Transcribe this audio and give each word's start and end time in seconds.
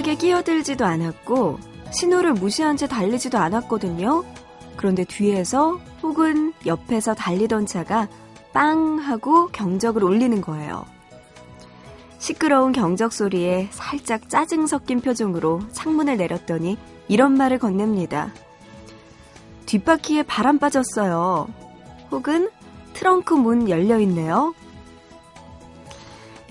무리하게 0.00 0.14
끼어들지도 0.16 0.84
않았고 0.84 1.58
신호를 1.92 2.32
무시한 2.34 2.76
채 2.76 2.86
달리지도 2.86 3.38
않았거든요. 3.38 4.24
그런데 4.76 5.04
뒤에서 5.04 5.78
혹은 6.02 6.52
옆에서 6.66 7.14
달리던 7.14 7.66
차가 7.66 8.08
빵 8.52 8.98
하고 8.98 9.48
경적을 9.48 10.02
울리는 10.02 10.40
거예요. 10.40 10.84
시끄러운 12.18 12.72
경적 12.72 13.12
소리에 13.12 13.68
살짝 13.72 14.28
짜증 14.28 14.66
섞인 14.66 15.00
표정으로 15.00 15.60
창문을 15.72 16.16
내렸더니 16.16 16.76
이런 17.08 17.34
말을 17.34 17.58
건넵니다. 17.58 18.32
뒷바퀴에 19.66 20.22
바람 20.24 20.58
빠졌어요. 20.58 21.48
혹은 22.10 22.50
트렁크 22.94 23.34
문 23.34 23.68
열려 23.68 23.98
있네요. 24.00 24.54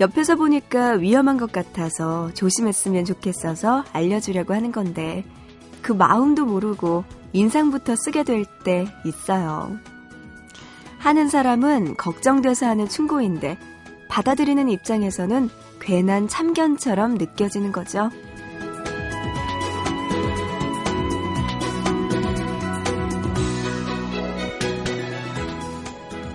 옆에서 0.00 0.36
보니까 0.36 0.92
위험한 0.92 1.36
것 1.36 1.52
같아서 1.52 2.32
조심했으면 2.32 3.04
좋겠어서 3.04 3.84
알려주려고 3.92 4.54
하는 4.54 4.72
건데 4.72 5.24
그 5.82 5.92
마음도 5.92 6.46
모르고 6.46 7.04
인상부터 7.34 7.96
쓰게 7.96 8.24
될 8.24 8.46
때 8.64 8.86
있어요. 9.04 9.78
하는 10.98 11.28
사람은 11.28 11.96
걱정돼서 11.96 12.66
하는 12.66 12.88
충고인데 12.88 13.58
받아들이는 14.08 14.68
입장에서는 14.70 15.48
괜한 15.80 16.28
참견처럼 16.28 17.14
느껴지는 17.14 17.72
거죠. 17.72 18.10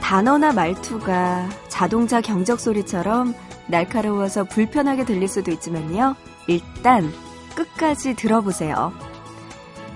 단어나 0.01 0.53
말투가 0.53 1.49
자동차 1.67 2.21
경적 2.21 2.59
소리처럼 2.59 3.33
날카로워서 3.67 4.43
불편하게 4.45 5.05
들릴 5.05 5.27
수도 5.27 5.51
있지만요. 5.51 6.15
일단 6.47 7.11
끝까지 7.55 8.15
들어보세요. 8.15 8.93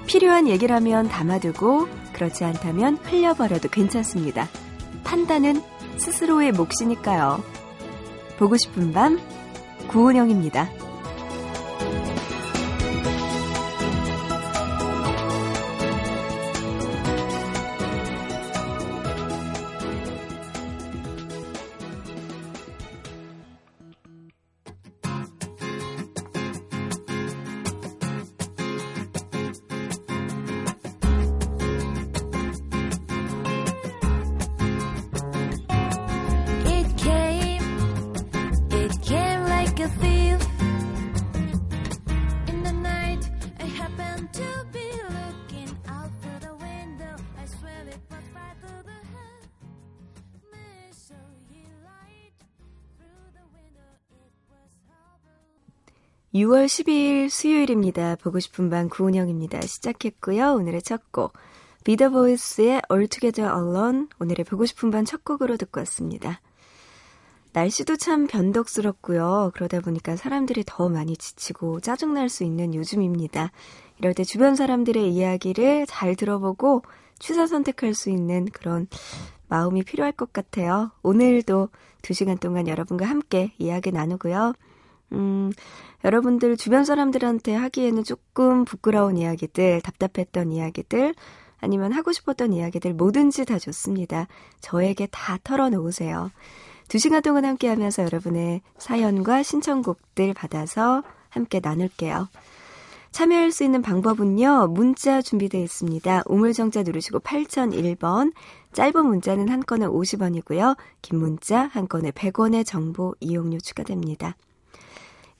필요한 0.07 0.47
얘기라면 0.47 1.09
담아두고 1.09 1.87
그렇지 2.13 2.43
않다면 2.43 2.97
흘려버려도 3.03 3.69
괜찮습니다. 3.69 4.47
판단은 5.03 5.61
스스로의 5.97 6.51
몫이니까요. 6.51 7.43
보고 8.37 8.57
싶은 8.57 8.91
밤 8.91 9.19
구은영입니다. 9.89 10.88
6월 56.39 56.67
12일 56.67 57.29
수요일입니다. 57.29 58.15
보고 58.15 58.39
싶은 58.39 58.69
밤 58.69 58.87
구은영입니다. 58.87 59.59
시작했고요. 59.59 60.53
오늘의 60.53 60.81
첫 60.81 61.11
곡. 61.11 61.33
비더보이스의 61.83 62.81
All 62.89 63.07
Together 63.09 63.53
Alone 63.53 64.07
오늘의 64.19 64.45
보고 64.45 64.65
싶은 64.65 64.89
밤 64.89 65.03
첫 65.03 65.25
곡으로 65.25 65.57
듣고 65.57 65.81
왔습니다. 65.81 66.39
날씨도 67.51 67.97
참 67.97 68.25
변덕스럽고요. 68.27 69.51
그러다 69.53 69.81
보니까 69.81 70.15
사람들이 70.15 70.63
더 70.65 70.87
많이 70.87 71.17
지치고 71.17 71.81
짜증날 71.81 72.29
수 72.29 72.45
있는 72.45 72.73
요즘입니다. 72.73 73.51
이럴 73.97 74.13
때 74.13 74.23
주변 74.23 74.55
사람들의 74.55 75.11
이야기를 75.11 75.87
잘 75.87 76.15
들어보고 76.15 76.83
취사 77.19 77.47
선택할 77.47 77.93
수 77.93 78.09
있는 78.09 78.45
그런 78.45 78.87
마음이 79.49 79.83
필요할 79.83 80.13
것 80.13 80.31
같아요. 80.31 80.91
오늘도 81.03 81.67
2시간 82.01 82.39
동안 82.39 82.69
여러분과 82.69 83.05
함께 83.05 83.51
이야기 83.57 83.91
나누고요. 83.91 84.53
음, 85.11 85.51
여러분들 86.03 86.55
주변 86.57 86.85
사람들한테 86.85 87.53
하기에는 87.55 88.03
조금 88.03 88.65
부끄러운 88.65 89.17
이야기들, 89.17 89.81
답답했던 89.81 90.51
이야기들, 90.51 91.13
아니면 91.59 91.91
하고 91.91 92.11
싶었던 92.11 92.53
이야기들 92.53 92.93
뭐든지 92.93 93.45
다 93.45 93.59
좋습니다. 93.59 94.27
저에게 94.61 95.07
다 95.11 95.37
털어놓으세요. 95.43 96.31
두 96.87 96.97
시간 96.97 97.21
동안 97.21 97.45
함께 97.45 97.67
하면서 97.67 98.03
여러분의 98.03 98.61
사연과 98.77 99.43
신청곡들 99.43 100.33
받아서 100.33 101.03
함께 101.29 101.59
나눌게요. 101.61 102.29
참여할 103.11 103.51
수 103.51 103.63
있는 103.63 103.81
방법은요. 103.81 104.67
문자 104.67 105.21
준비되어 105.21 105.61
있습니다. 105.61 106.23
우물정자 106.27 106.83
누르시고 106.83 107.19
8001번. 107.19 108.33
짧은 108.71 109.05
문자는 109.05 109.49
한 109.49 109.61
건에 109.61 109.85
50원이고요. 109.85 110.77
긴 111.01 111.19
문자 111.19 111.63
한 111.65 111.87
건에 111.87 112.11
100원의 112.11 112.65
정보 112.65 113.15
이용료 113.19 113.59
추가됩니다. 113.59 114.35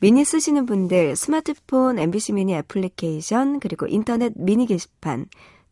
미니 0.02 0.24
쓰시는 0.24 0.66
분들 0.66 1.16
스마트폰 1.18 2.00
MBC 2.00 2.34
미니 2.34 2.54
애플리케이션 2.54 3.60
그리고 3.60 3.86
인터넷 3.86 4.32
미니 4.36 4.66
게시판 4.66 5.26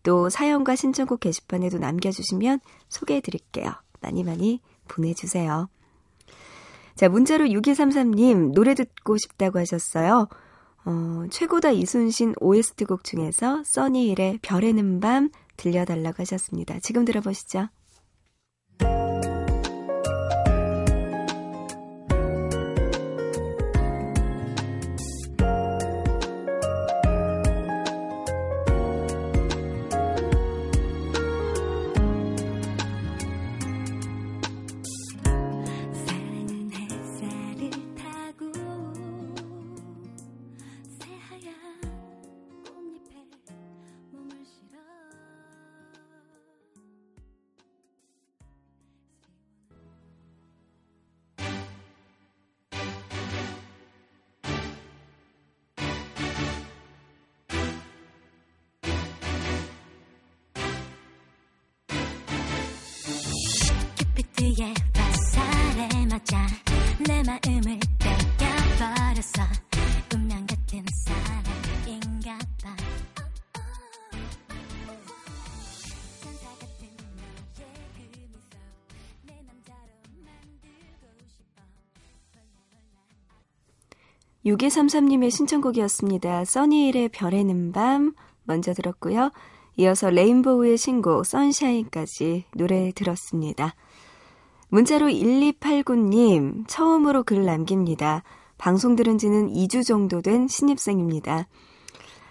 또 0.03 0.29
사연과 0.29 0.75
신청곡 0.75 1.21
게시판에도 1.21 1.79
남겨주시면 1.79 2.59
소개해 2.89 3.21
드릴게요. 3.21 3.71
많이 4.01 4.23
많이 4.23 4.61
보내주세요. 4.87 5.69
자, 6.95 7.09
문자로 7.09 7.45
6233님 7.45 8.53
노래 8.53 8.73
듣고 8.73 9.17
싶다고 9.17 9.59
하셨어요. 9.59 10.27
어, 10.85 11.25
최고다 11.29 11.71
이순신 11.71 12.35
OST곡 12.39 13.03
중에서 13.03 13.61
써니힐의 13.65 14.39
별에는 14.41 14.99
밤 14.99 15.29
들려달라고 15.57 16.15
하셨습니다. 16.19 16.79
지금 16.81 17.05
들어보시죠. 17.05 17.69
6233님의 84.47 85.29
신청곡이었습니다. 85.29 86.45
써니힐의 86.45 87.09
별에는 87.09 87.71
밤 87.73 88.13
먼저 88.43 88.73
들었고요. 88.73 89.31
이어서 89.75 90.09
레인보우의 90.09 90.77
신곡 90.77 91.25
선샤인까지 91.25 92.45
노래 92.55 92.91
들었습니다. 92.93 93.75
문자로 94.69 95.07
1289님 95.07 96.65
처음으로 96.67 97.23
글 97.23 97.45
남깁니다. 97.45 98.23
방송 98.57 98.95
들은 98.95 99.17
지는 99.17 99.53
2주 99.53 99.85
정도 99.85 100.21
된 100.21 100.47
신입생입니다. 100.47 101.47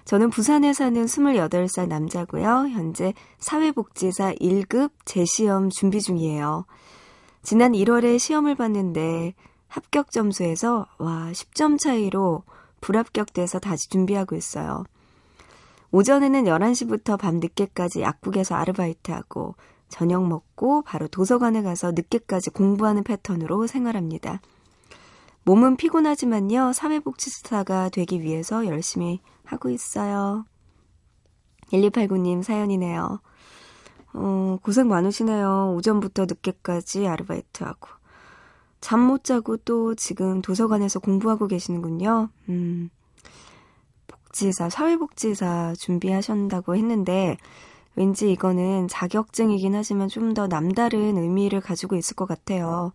저는 0.04 0.30
부산에 0.30 0.72
사는 0.72 1.04
28살 1.04 1.88
남자고요. 1.88 2.68
현재 2.70 3.12
사회복지사 3.38 4.34
1급 4.34 4.90
재시험 5.04 5.70
준비 5.70 6.00
중이에요. 6.00 6.64
지난 7.42 7.72
1월에 7.72 8.18
시험을 8.18 8.54
봤는데 8.54 9.34
합격 9.68 10.10
점수에서 10.10 10.86
와 10.98 11.30
10점 11.32 11.78
차이로 11.78 12.42
불합격돼서 12.80 13.58
다시 13.58 13.88
준비하고 13.88 14.36
있어요. 14.36 14.84
오전에는 15.92 16.44
11시부터 16.44 17.18
밤 17.18 17.36
늦게까지 17.36 18.02
약국에서 18.02 18.54
아르바이트하고 18.54 19.54
저녁 19.88 20.26
먹고 20.26 20.82
바로 20.82 21.08
도서관에 21.08 21.62
가서 21.62 21.92
늦게까지 21.92 22.50
공부하는 22.50 23.04
패턴으로 23.04 23.66
생활합니다. 23.66 24.40
몸은 25.44 25.76
피곤하지만요, 25.76 26.72
사회복지사가 26.72 27.90
되기 27.90 28.20
위해서 28.20 28.66
열심히 28.66 29.20
하고 29.44 29.70
있어요. 29.70 30.44
1289님 31.72 32.42
사연이네요. 32.42 33.20
어, 34.14 34.58
고생 34.62 34.88
많으시네요. 34.88 35.74
오전부터 35.76 36.26
늦게까지 36.26 37.06
아르바이트하고. 37.06 37.88
잠 38.86 39.00
못 39.00 39.24
자고 39.24 39.56
또 39.56 39.96
지금 39.96 40.40
도서관에서 40.42 41.00
공부하고 41.00 41.48
계시는군요. 41.48 42.28
음, 42.48 42.88
복지사, 44.06 44.70
사회복지사 44.70 45.74
준비하신다고 45.76 46.76
했는데, 46.76 47.36
왠지 47.96 48.30
이거는 48.30 48.86
자격증이긴 48.88 49.74
하지만 49.74 50.06
좀 50.08 50.34
더 50.34 50.46
남다른 50.46 51.16
의미를 51.18 51.60
가지고 51.60 51.96
있을 51.96 52.14
것 52.14 52.26
같아요. 52.26 52.92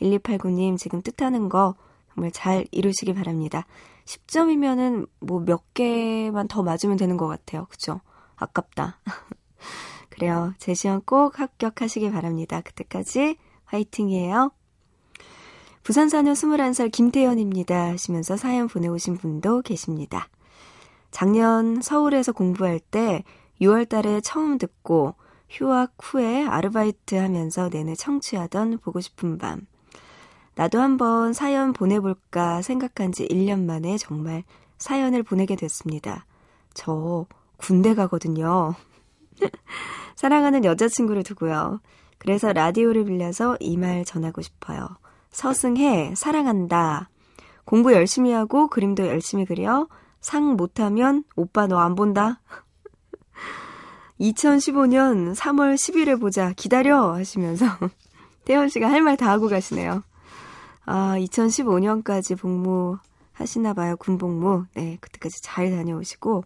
1289님 0.00 0.78
지금 0.78 1.02
뜻하는 1.02 1.50
거 1.50 1.74
정말 2.14 2.30
잘 2.32 2.64
이루시기 2.70 3.12
바랍니다. 3.12 3.66
10점이면은 4.06 5.08
뭐 5.20 5.40
몇 5.40 5.74
개만 5.74 6.48
더 6.48 6.62
맞으면 6.62 6.96
되는 6.96 7.16
것 7.18 7.26
같아요. 7.26 7.66
그쵸? 7.68 8.00
아깝다. 8.36 8.98
그래요. 10.08 10.54
제 10.58 10.72
시험 10.72 11.02
꼭 11.02 11.38
합격하시기 11.40 12.10
바랍니다. 12.12 12.62
그때까지 12.62 13.36
화이팅이에요. 13.66 14.52
부산 15.84 16.08
사녀 16.08 16.32
21살 16.32 16.90
김태연입니다. 16.90 17.90
하시면서 17.90 18.38
사연 18.38 18.68
보내오신 18.68 19.18
분도 19.18 19.60
계십니다. 19.60 20.28
작년 21.10 21.82
서울에서 21.82 22.32
공부할 22.32 22.80
때 22.80 23.22
6월 23.60 23.86
달에 23.86 24.22
처음 24.22 24.56
듣고 24.56 25.14
휴학 25.50 25.92
후에 26.02 26.46
아르바이트 26.46 27.16
하면서 27.16 27.68
내내 27.68 27.94
청취하던 27.96 28.78
보고 28.78 29.00
싶은 29.02 29.36
밤. 29.36 29.66
나도 30.54 30.80
한번 30.80 31.34
사연 31.34 31.74
보내볼까 31.74 32.62
생각한 32.62 33.12
지 33.12 33.28
1년 33.28 33.64
만에 33.64 33.98
정말 33.98 34.42
사연을 34.78 35.22
보내게 35.22 35.54
됐습니다. 35.54 36.24
저 36.72 37.26
군대 37.58 37.94
가거든요. 37.94 38.74
사랑하는 40.16 40.64
여자친구를 40.64 41.24
두고요. 41.24 41.80
그래서 42.16 42.54
라디오를 42.54 43.04
빌려서 43.04 43.58
이 43.60 43.76
말 43.76 44.06
전하고 44.06 44.40
싶어요. 44.40 44.88
서승해, 45.34 46.14
사랑한다. 46.14 47.10
공부 47.64 47.92
열심히 47.92 48.30
하고 48.32 48.68
그림도 48.68 49.08
열심히 49.08 49.44
그려. 49.44 49.88
상 50.20 50.54
못하면 50.56 51.24
오빠 51.34 51.66
너 51.66 51.78
안 51.80 51.96
본다. 51.96 52.40
2015년 54.20 55.34
3월 55.34 55.74
10일에 55.74 56.20
보자. 56.20 56.52
기다려! 56.54 57.14
하시면서 57.14 57.66
태연 58.46 58.68
씨가 58.68 58.88
할 58.88 59.02
말 59.02 59.16
다 59.16 59.28
하고 59.28 59.48
가시네요. 59.48 60.04
아, 60.86 61.16
2015년까지 61.18 62.38
복무 62.38 62.98
하시나 63.32 63.74
봐요. 63.74 63.96
군복무. 63.96 64.66
네, 64.74 64.98
그때까지 65.00 65.42
잘 65.42 65.70
다녀오시고. 65.70 66.44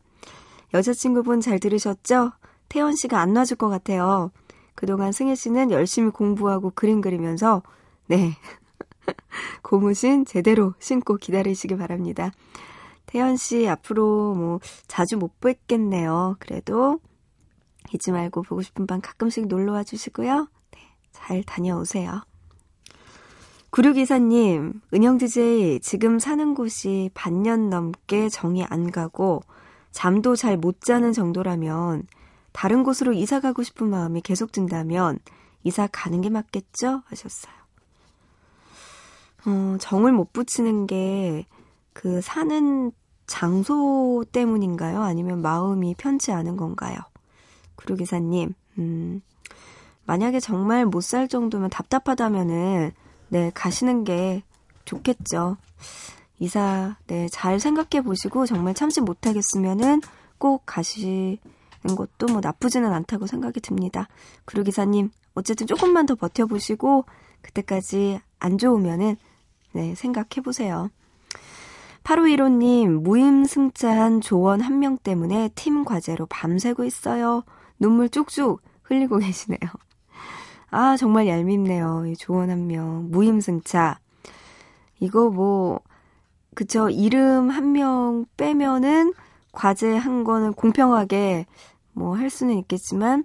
여자친구분 0.72 1.42
잘 1.42 1.60
들으셨죠? 1.60 2.32
태연 2.70 2.94
씨가 2.96 3.20
안 3.20 3.34
놔줄 3.34 3.58
것 3.58 3.68
같아요. 3.68 4.30
그동안 4.74 5.12
승혜 5.12 5.34
씨는 5.34 5.70
열심히 5.72 6.10
공부하고 6.10 6.72
그림 6.74 7.02
그리면서, 7.02 7.62
네. 8.06 8.32
고무신 9.62 10.24
제대로 10.24 10.74
신고 10.78 11.16
기다리시기 11.16 11.76
바랍니다. 11.76 12.30
태연 13.06 13.36
씨 13.36 13.68
앞으로 13.68 14.34
뭐 14.34 14.60
자주 14.86 15.16
못 15.16 15.40
뵙겠네요. 15.40 16.36
그래도 16.38 17.00
잊지 17.92 18.12
말고 18.12 18.42
보고 18.42 18.62
싶은 18.62 18.86
방 18.86 19.00
가끔씩 19.00 19.46
놀러 19.46 19.72
와 19.72 19.82
주시고요. 19.82 20.48
네, 20.72 20.80
잘 21.12 21.42
다녀오세요. 21.42 22.22
구류기사님, 23.70 24.80
은영 24.94 25.18
DJ 25.18 25.80
지금 25.80 26.18
사는 26.18 26.54
곳이 26.54 27.10
반년 27.14 27.68
넘게 27.68 28.28
정이 28.28 28.64
안 28.64 28.90
가고 28.90 29.42
잠도 29.90 30.36
잘 30.36 30.56
못 30.56 30.80
자는 30.80 31.12
정도라면 31.12 32.06
다른 32.52 32.82
곳으로 32.82 33.12
이사 33.12 33.40
가고 33.40 33.62
싶은 33.62 33.88
마음이 33.88 34.20
계속 34.22 34.52
든다면 34.52 35.18
이사 35.64 35.86
가는 35.90 36.20
게 36.20 36.30
맞겠죠? 36.30 37.02
하셨어요. 37.06 37.57
어, 39.46 39.76
정을 39.78 40.12
못 40.12 40.32
붙이는 40.32 40.86
게 40.86 41.46
그 41.98 42.20
사는 42.20 42.92
장소 43.26 44.24
때문인가요? 44.30 45.02
아니면 45.02 45.42
마음이 45.42 45.96
편치 45.98 46.30
않은 46.30 46.56
건가요? 46.56 46.96
구류기사님, 47.74 48.54
음, 48.78 49.20
만약에 50.06 50.38
정말 50.38 50.86
못 50.86 51.00
살 51.02 51.26
정도면 51.26 51.70
답답하다면은, 51.70 52.92
네, 53.30 53.50
가시는 53.52 54.04
게 54.04 54.44
좋겠죠. 54.84 55.56
이사, 56.38 56.96
네, 57.08 57.26
잘 57.32 57.58
생각해 57.58 58.04
보시고 58.04 58.46
정말 58.46 58.74
참지 58.74 59.00
못하겠으면은 59.00 60.00
꼭 60.38 60.62
가시는 60.64 61.38
것도 61.96 62.28
뭐 62.28 62.40
나쁘지는 62.40 62.92
않다고 62.92 63.26
생각이 63.26 63.58
듭니다. 63.58 64.06
구류기사님, 64.44 65.10
어쨌든 65.34 65.66
조금만 65.66 66.06
더 66.06 66.14
버텨보시고, 66.14 67.06
그때까지 67.42 68.20
안 68.38 68.58
좋으면은, 68.58 69.16
네, 69.72 69.94
생각해 69.94 70.42
보세요. 70.44 70.90
8515님, 72.04 73.02
무임승차한 73.02 74.20
조원 74.20 74.60
한 74.60 74.78
명 74.78 74.96
때문에 74.98 75.50
팀 75.54 75.84
과제로 75.84 76.26
밤새고 76.26 76.84
있어요. 76.84 77.44
눈물 77.78 78.08
쭉쭉 78.08 78.62
흘리고 78.84 79.18
계시네요. 79.18 79.58
아, 80.70 80.96
정말 80.96 81.26
얄밉네요. 81.28 82.06
이 82.06 82.16
조원 82.16 82.50
한 82.50 82.66
명. 82.66 83.08
무임승차. 83.10 83.98
이거 85.00 85.30
뭐, 85.30 85.80
그쵸. 86.54 86.88
이름 86.90 87.50
한 87.50 87.72
명 87.72 88.24
빼면은 88.36 89.12
과제 89.52 89.96
한 89.96 90.24
거는 90.24 90.52
공평하게 90.54 91.46
뭐 91.92 92.14
할 92.16 92.30
수는 92.30 92.56
있겠지만, 92.58 93.24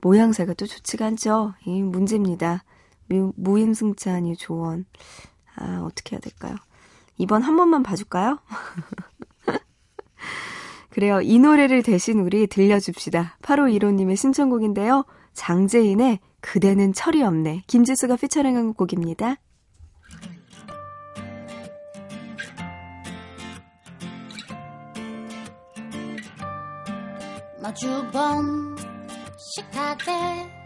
모양새가 0.00 0.54
또 0.54 0.66
좋지가 0.66 1.06
않죠. 1.06 1.54
이 1.64 1.82
문제입니다. 1.82 2.64
무임승차한 3.08 4.26
이 4.26 4.36
조원. 4.36 4.86
아, 5.56 5.80
어떻게 5.82 6.16
해야 6.16 6.20
될까요? 6.20 6.56
이번 7.18 7.42
한 7.42 7.56
번만 7.56 7.82
봐줄까요? 7.82 8.38
그래요. 10.90 11.20
이 11.22 11.38
노래를 11.38 11.82
대신 11.82 12.20
우리 12.20 12.46
들려줍시다. 12.46 13.38
8515님의 13.42 14.16
신청곡인데요. 14.16 15.04
장재인의 15.32 16.20
그대는 16.40 16.92
철이 16.92 17.22
없네. 17.22 17.64
김지수가 17.66 18.16
피처링한 18.16 18.74
곡입니다. 18.74 19.36
마주본 27.62 28.76
식탁에 29.38 30.61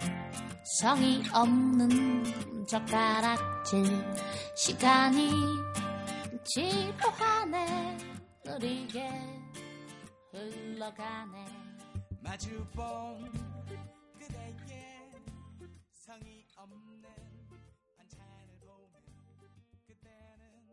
성이 0.78 1.22
없는 1.32 2.66
젓가락질. 2.66 3.82
시간이 4.54 5.30
지루하네. 6.44 7.96
느리게 8.44 9.08
흘러가네. 10.32 11.46
마주본 12.20 13.32
그대의 14.18 15.12
성이 15.92 16.44
없는 16.58 17.02
반찬을 17.96 18.60
보면 18.60 18.92
그때는 19.86 20.68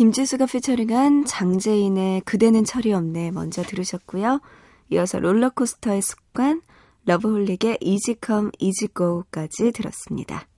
김지수가 0.00 0.46
피처링한 0.46 1.26
장재인의 1.26 2.22
그대는 2.22 2.64
철이 2.64 2.94
없네 2.94 3.32
먼저 3.32 3.62
들으셨고요. 3.62 4.40
이어서 4.88 5.20
롤러코스터의 5.20 6.00
습관, 6.00 6.62
러브홀릭의 7.04 7.76
이지컴 7.82 8.52
이지고까지 8.58 9.72
들었습니다. 9.72 10.48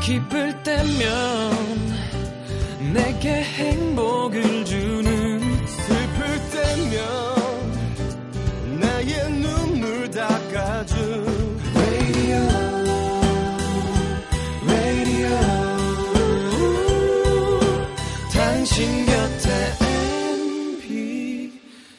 기쁠 0.00 0.62
때면 0.62 1.52
내게 2.94 3.42
행복을 3.42 4.64
주 4.64 4.87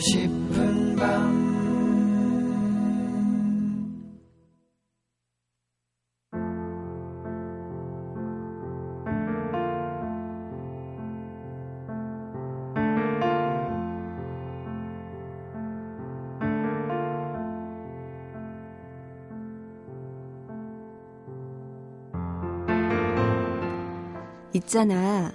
싶은 0.00 0.96
밤 0.96 1.44
있잖아. 24.54 25.32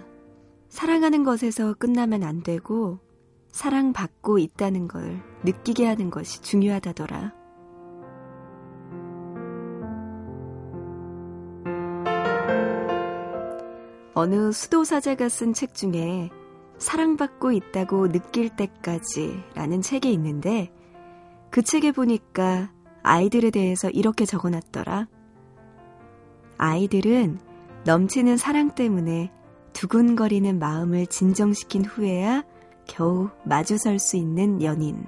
사랑하는 0.70 1.24
것에서 1.24 1.74
끝나면 1.74 2.24
안 2.24 2.42
되고 2.42 3.00
사랑받고 3.52 4.40
있다는 4.40 4.88
걸 4.88 5.22
느끼게 5.44 5.86
하는 5.86 6.10
것이 6.10 6.42
중요하다더라. 6.42 7.34
어느 14.14 14.52
수도사자가 14.52 15.30
쓴 15.30 15.54
책 15.54 15.74
중에 15.74 16.30
사랑받고 16.78 17.52
있다고 17.52 18.12
느낄 18.12 18.50
때까지 18.50 19.44
라는 19.56 19.82
책이 19.82 20.12
있는데 20.14 20.72
그 21.50 21.62
책에 21.62 21.92
보니까 21.92 22.72
아이들에 23.02 23.50
대해서 23.50 23.90
이렇게 23.90 24.26
적어 24.26 24.50
놨더라. 24.50 25.08
아이들은 26.58 27.40
넘치는 27.86 28.38
사랑 28.38 28.76
때문에 28.76 29.32
두근거리는 29.74 30.60
마음을 30.60 31.08
진정시킨 31.08 31.86
후에야 31.86 32.44
겨우 32.90 33.30
마주설 33.46 34.00
수 34.00 34.18
있는 34.18 34.62
연인. 34.62 35.06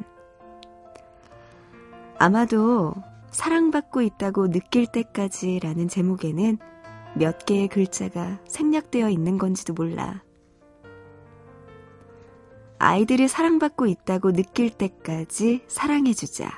아마도 2.17 2.93
사랑받고 3.31 4.01
있다고 4.01 4.51
느낄 4.51 4.85
때까지라는 4.85 5.87
제목에는 5.87 6.59
몇 7.15 7.45
개의 7.45 7.67
글자가 7.67 8.39
생략되어 8.47 9.09
있는 9.09 9.37
건지도 9.37 9.73
몰라. 9.73 10.23
아이들이 12.77 13.27
사랑받고 13.27 13.87
있다고 13.87 14.31
느낄 14.31 14.69
때까지 14.69 15.65
사랑해주자. 15.67 16.49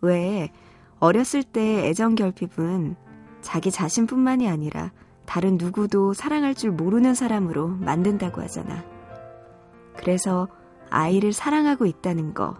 왜 0.00 0.50
어렸을 0.98 1.44
때 1.44 1.86
애정 1.86 2.16
결핍은 2.16 2.96
자기 3.40 3.70
자신뿐만이 3.70 4.48
아니라 4.48 4.92
다른 5.32 5.56
누구도 5.56 6.12
사랑할 6.12 6.54
줄 6.54 6.72
모르는 6.72 7.14
사람으로 7.14 7.68
만든다고 7.68 8.42
하잖아. 8.42 8.84
그래서 9.96 10.46
아이를 10.90 11.32
사랑하고 11.32 11.86
있다는 11.86 12.34
거, 12.34 12.58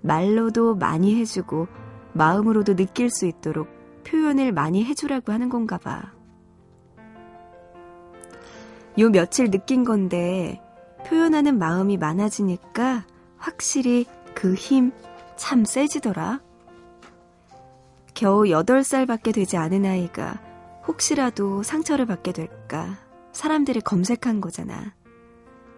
말로도 0.00 0.74
많이 0.74 1.14
해주고 1.14 1.68
마음으로도 2.14 2.74
느낄 2.74 3.10
수 3.10 3.26
있도록 3.26 3.68
표현을 4.02 4.50
많이 4.50 4.84
해주라고 4.84 5.30
하는 5.30 5.48
건가 5.48 5.78
봐. 5.78 6.12
요 8.98 9.08
며칠 9.10 9.52
느낀 9.52 9.84
건데 9.84 10.60
표현하는 11.06 11.60
마음이 11.60 11.96
많아지니까 11.96 13.04
확실히 13.38 14.04
그 14.34 14.56
힘 14.56 14.90
참 15.36 15.64
세지더라. 15.64 16.40
겨우 18.14 18.46
8살밖에 18.46 19.32
되지 19.32 19.56
않은 19.56 19.84
아이가 19.84 20.40
혹시라도 20.86 21.62
상처를 21.62 22.06
받게 22.06 22.32
될까 22.32 22.98
사람들이 23.32 23.80
검색한 23.80 24.40
거잖아. 24.40 24.94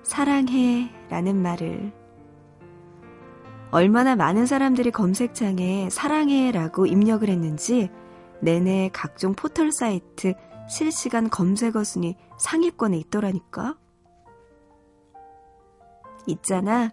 사랑해 0.02 0.90
라는 1.08 1.40
말을. 1.42 1.92
얼마나 3.70 4.14
많은 4.14 4.46
사람들이 4.46 4.90
검색창에 4.90 5.90
사랑해 5.90 6.52
라고 6.52 6.86
입력을 6.86 7.28
했는지 7.28 7.90
내내 8.40 8.90
각종 8.92 9.34
포털 9.34 9.72
사이트 9.72 10.34
실시간 10.68 11.30
검색어 11.30 11.84
순위 11.84 12.16
상위권에 12.38 12.96
있더라니까. 12.98 13.76
있잖아. 16.26 16.90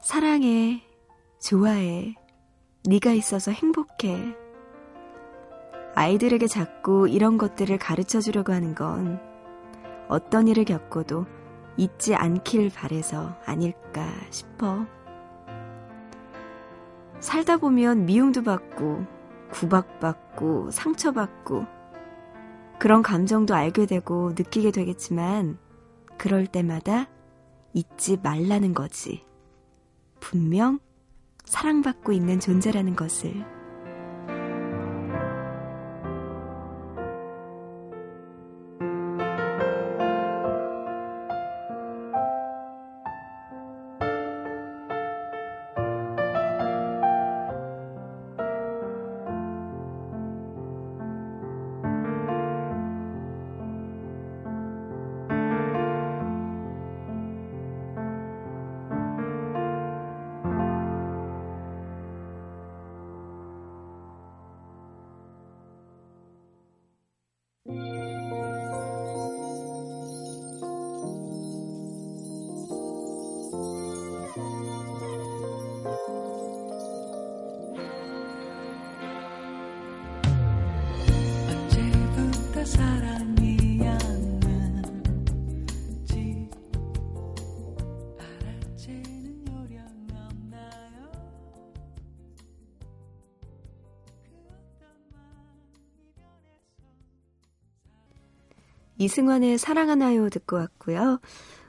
사랑해. 0.00 0.82
좋아해. 1.40 2.14
네가 2.88 3.12
있어서 3.12 3.50
행복해. 3.50 4.43
아이들에게 5.94 6.46
자꾸 6.46 7.08
이런 7.08 7.38
것들을 7.38 7.76
가르쳐 7.78 8.20
주려고 8.20 8.52
하는 8.52 8.74
건 8.74 9.20
어떤 10.08 10.48
일을 10.48 10.64
겪어도 10.64 11.26
잊지 11.76 12.14
않길 12.14 12.70
바래서 12.74 13.36
아닐까 13.44 14.06
싶어. 14.30 14.86
살다 17.20 17.56
보면 17.56 18.04
미움도 18.04 18.42
받고, 18.42 19.06
구박받고, 19.50 20.70
상처받고, 20.70 21.64
그런 22.78 23.02
감정도 23.02 23.54
알게 23.54 23.86
되고 23.86 24.30
느끼게 24.30 24.72
되겠지만, 24.72 25.58
그럴 26.18 26.46
때마다 26.46 27.08
잊지 27.72 28.18
말라는 28.22 28.74
거지. 28.74 29.24
분명 30.20 30.80
사랑받고 31.44 32.12
있는 32.12 32.40
존재라는 32.40 32.94
것을. 32.94 33.44
이승환의 99.04 99.58
사랑하나요 99.58 100.30
듣고 100.30 100.56
왔고요. 100.56 101.20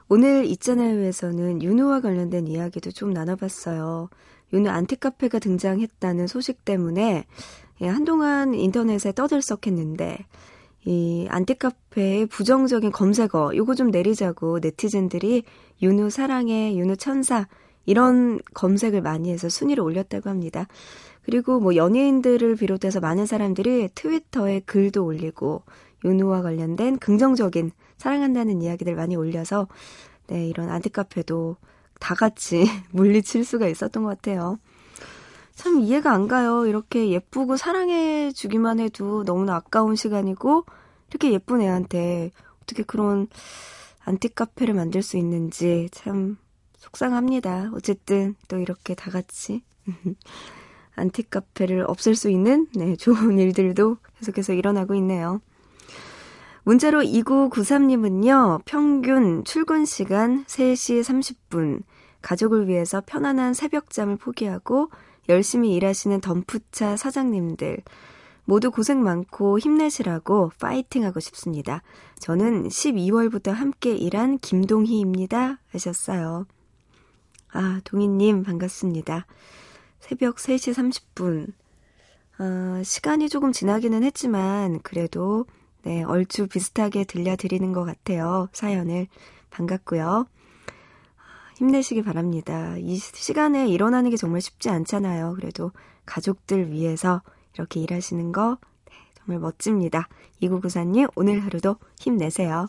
오늘 0.08 0.46
있잖아요에서는 0.46 1.62
윤우와 1.62 2.00
관련된 2.00 2.46
이야기도 2.46 2.90
좀 2.90 3.12
나눠봤어요. 3.12 4.08
윤우 4.52 4.68
안티카페가 4.68 5.40
등장했다는 5.40 6.28
소식 6.28 6.64
때문에 6.64 7.26
예, 7.82 7.88
한동안 7.88 8.54
인터넷에 8.54 9.12
떠들썩했는데 9.12 10.24
이 10.86 11.26
안티카페의 11.28 12.26
부정적인 12.26 12.92
검색어 12.92 13.54
요거 13.54 13.74
좀 13.74 13.90
내리자고 13.90 14.60
네티즌들이 14.60 15.42
윤우 15.82 16.08
사랑해, 16.08 16.74
윤우 16.76 16.96
천사 16.96 17.48
이런 17.84 18.40
검색을 18.54 19.02
많이 19.02 19.30
해서 19.30 19.48
순위를 19.48 19.82
올렸다고 19.82 20.30
합니다. 20.30 20.68
그리고 21.22 21.60
뭐 21.60 21.74
연예인들을 21.74 22.54
비롯해서 22.54 23.00
많은 23.00 23.26
사람들이 23.26 23.90
트위터에 23.94 24.60
글도 24.60 25.04
올리고 25.04 25.64
윤우와 26.04 26.42
관련된 26.42 26.98
긍정적인 26.98 27.72
사랑한다는 27.98 28.62
이야기들 28.62 28.94
많이 28.94 29.16
올려서 29.16 29.68
네, 30.28 30.46
이런 30.46 30.70
안티카페도 30.70 31.56
다 31.98 32.14
같이 32.14 32.66
물리칠 32.92 33.44
수가 33.44 33.68
있었던 33.68 34.02
것 34.02 34.08
같아요. 34.10 34.58
참 35.54 35.80
이해가 35.80 36.12
안 36.12 36.28
가요. 36.28 36.66
이렇게 36.66 37.10
예쁘고 37.10 37.56
사랑해 37.56 38.30
주기만 38.30 38.78
해도 38.78 39.24
너무나 39.24 39.56
아까운 39.56 39.96
시간이고 39.96 40.66
이렇게 41.08 41.32
예쁜 41.32 41.62
애한테 41.62 42.30
어떻게 42.62 42.82
그런 42.82 43.28
안티카페를 44.04 44.74
만들 44.74 45.02
수 45.02 45.16
있는지 45.16 45.88
참 45.92 46.36
속상합니다. 46.76 47.70
어쨌든 47.74 48.34
또 48.48 48.58
이렇게 48.58 48.94
다 48.94 49.10
같이 49.10 49.62
안티카페를 50.94 51.84
없앨 51.88 52.14
수 52.14 52.30
있는 52.30 52.66
네, 52.74 52.96
좋은 52.96 53.38
일들도 53.38 53.96
계속해서 54.18 54.52
일어나고 54.52 54.94
있네요. 54.96 55.40
문자로 56.66 57.02
2993님은요, 57.02 58.62
평균 58.64 59.44
출근 59.44 59.84
시간 59.84 60.44
3시 60.46 61.00
30분, 61.00 61.84
가족을 62.22 62.66
위해서 62.66 63.00
편안한 63.06 63.54
새벽잠을 63.54 64.16
포기하고 64.16 64.90
열심히 65.28 65.76
일하시는 65.76 66.20
덤프차 66.20 66.96
사장님들, 66.96 67.82
모두 68.46 68.72
고생 68.72 69.04
많고 69.04 69.60
힘내시라고 69.60 70.50
파이팅하고 70.58 71.20
싶습니다. 71.20 71.84
저는 72.18 72.66
12월부터 72.66 73.52
함께 73.52 73.94
일한 73.94 74.36
김동희입니다. 74.40 75.60
하셨어요. 75.70 76.46
아, 77.52 77.80
동희님, 77.84 78.42
반갑습니다. 78.42 79.24
새벽 80.00 80.38
3시 80.38 80.74
30분. 81.14 81.52
어, 82.40 82.82
시간이 82.82 83.28
조금 83.28 83.52
지나기는 83.52 84.02
했지만, 84.02 84.80
그래도 84.82 85.46
네, 85.86 86.02
얼추 86.02 86.48
비슷하게 86.48 87.04
들려드리는 87.04 87.72
것 87.72 87.84
같아요. 87.84 88.48
사연을. 88.52 89.06
반갑고요. 89.50 90.26
힘내시기 91.58 92.02
바랍니다. 92.02 92.76
이 92.76 92.96
시간에 92.96 93.68
일어나는 93.68 94.10
게 94.10 94.16
정말 94.16 94.40
쉽지 94.40 94.68
않잖아요. 94.68 95.34
그래도 95.36 95.70
가족들 96.04 96.72
위해서 96.72 97.22
이렇게 97.54 97.78
일하시는 97.78 98.32
거 98.32 98.58
네, 98.90 98.96
정말 99.14 99.38
멋집니다. 99.38 100.08
2994님, 100.42 101.08
오늘 101.14 101.44
하루도 101.44 101.76
힘내세요. 102.00 102.66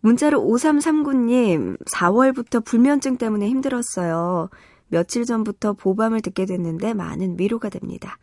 문자로 0.00 0.40
5339님, 0.40 1.78
4월부터 1.84 2.64
불면증 2.64 3.16
때문에 3.16 3.48
힘들었어요. 3.48 4.50
며칠 4.88 5.24
전부터 5.24 5.74
보밤을 5.74 6.20
듣게 6.20 6.46
됐는데 6.46 6.94
많은 6.94 7.36
위로가 7.38 7.68
됩니다. 7.68 8.18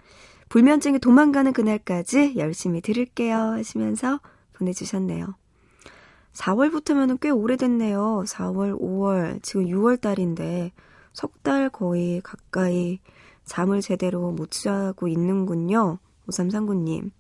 불면증이 0.50 1.00
도망가는 1.00 1.54
그날까지 1.54 2.36
열심히 2.38 2.82
들을게요 2.82 3.36
하시면서 3.36 4.20
보내주셨네요. 4.54 5.36
4월부터면 6.34 7.20
꽤 7.22 7.30
오래됐네요. 7.30 8.24
4월, 8.28 8.78
5월, 8.80 9.42
지금 9.42 9.66
6월 9.66 10.00
달인데 10.00 10.72
석 11.14 11.32
달 11.44 11.70
거의 11.70 12.22
가까이 12.22 13.00
잠을 13.46 13.80
제대로 13.82 14.32
못 14.32 14.52
자고 14.52 15.08
있는군요. 15.08 16.00
5339님. 16.28 17.12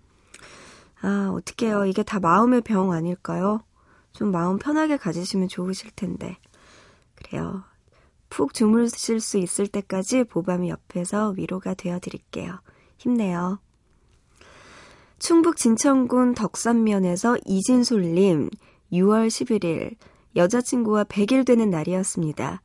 아, 1.02 1.32
어떡해요. 1.32 1.86
이게 1.86 2.04
다 2.04 2.20
마음의 2.20 2.62
병 2.62 2.92
아닐까요? 2.92 3.64
좀 4.12 4.32
마음 4.32 4.58
편하게 4.58 4.98
가지시면 4.98 5.48
좋으실 5.48 5.92
텐데. 5.96 6.38
그래요. 7.16 7.64
푹 8.30 8.54
주무실 8.54 9.20
수 9.22 9.38
있을 9.38 9.68
때까지 9.68 10.24
보밤이 10.24 10.70
옆에서 10.70 11.30
위로가 11.38 11.76
되어 11.76 12.00
드릴게요. 12.00 12.60
힘내요. 12.98 13.60
충북 15.20 15.58
진천군 15.58 16.36
덕산면에서 16.36 17.38
이진솔님, 17.46 18.50
6월 18.92 19.28
11일, 19.28 19.96
여자친구와 20.36 21.06
100일 21.06 21.46
되는 21.46 21.70
날이었습니다. 21.70 22.62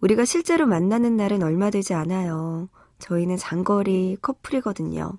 우리가 0.00 0.24
실제로 0.24 0.66
만나는 0.66 1.16
날은 1.16 1.42
얼마 1.42 1.70
되지 1.70 1.94
않아요. 1.94 2.68
저희는 2.98 3.36
장거리 3.36 4.16
커플이거든요. 4.20 5.18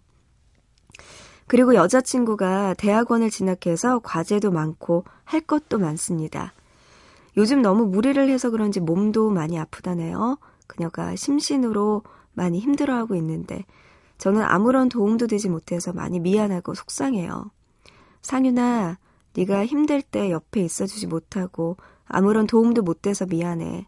그리고 1.48 1.76
여자친구가 1.76 2.76
대학원을 2.76 3.30
진학해서 3.30 4.00
과제도 4.00 4.52
많고 4.52 5.06
할 5.24 5.42
것도 5.42 5.78
많습니다. 5.80 6.54
요즘 7.38 7.62
너무 7.62 7.86
무리를 7.86 8.30
해서 8.30 8.50
그런지 8.50 8.80
몸도 8.80 9.30
많이 9.32 9.58
아프다네요. 9.58 10.38
그녀가 10.68 11.16
심신으로 11.16 12.04
많이 12.34 12.60
힘들어하고 12.60 13.16
있는데 13.16 13.66
저는 14.24 14.42
아무런 14.42 14.88
도움도 14.88 15.28
되지 15.28 15.50
못해서 15.50 15.92
많이 15.92 16.18
미안하고 16.22 16.76
속상해요. 16.76 17.52
상윤아, 18.22 18.98
네가 19.36 19.66
힘들 19.66 20.02
때 20.02 20.32
옆에 20.32 20.62
있어주지 20.62 21.08
못하고 21.08 21.76
아무런 22.06 22.48
도움도 22.48 22.84
못 22.84 23.02
돼서 23.02 23.26
미안해. 23.26 23.86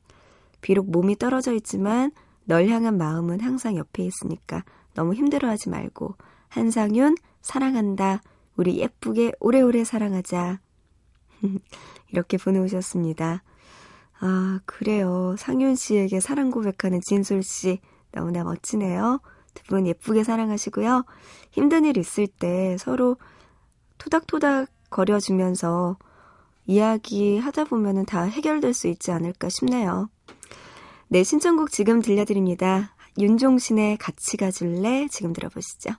비록 0.60 0.92
몸이 0.92 1.16
떨어져 1.16 1.54
있지만 1.54 2.12
널 2.44 2.68
향한 2.68 2.98
마음은 2.98 3.40
항상 3.40 3.78
옆에 3.78 4.04
있으니까 4.04 4.66
너무 4.94 5.14
힘들어하지 5.14 5.70
말고 5.70 6.16
한상윤 6.50 7.16
사랑한다. 7.42 8.22
우리 8.58 8.80
예쁘게 8.80 9.32
오래오래 9.40 9.86
사랑하자. 9.86 10.60
이렇게 12.12 12.36
보내오셨습니다. 12.36 13.42
아, 14.20 14.60
그래요. 14.66 15.38
상윤 15.38 15.76
씨에게 15.76 16.20
사랑 16.20 16.52
고백하는 16.52 17.00
진솔 17.06 17.42
씨 17.42 17.80
너무나 18.12 18.44
멋지네요. 18.44 19.22
두 19.56 19.64
분 19.68 19.88
예쁘게 19.88 20.24
사랑하시고요. 20.24 21.06
힘든 21.52 21.86
일 21.86 21.98
있을 21.98 22.28
때 22.28 22.78
서로 22.78 23.18
토닥토닥 23.98 24.70
거려주면서 24.92 25.98
이야기 26.68 27.38
하다 27.40 27.66
보면은 27.66 28.06
다 28.06 28.24
해결될 28.24 28.74
수 28.74 28.88
있지 28.88 29.12
않을까 29.12 29.50
싶네요. 29.50 30.10
네, 31.08 31.24
신청곡 31.24 31.72
지금 31.72 32.02
들려드립니다. 32.02 32.96
윤종신의 33.18 33.98
같이 33.98 34.38
가줄래? 34.38 35.08
지금 35.10 35.34
들어보시죠. 35.34 35.92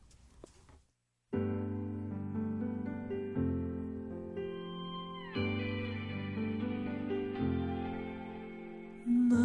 나 9.05 9.37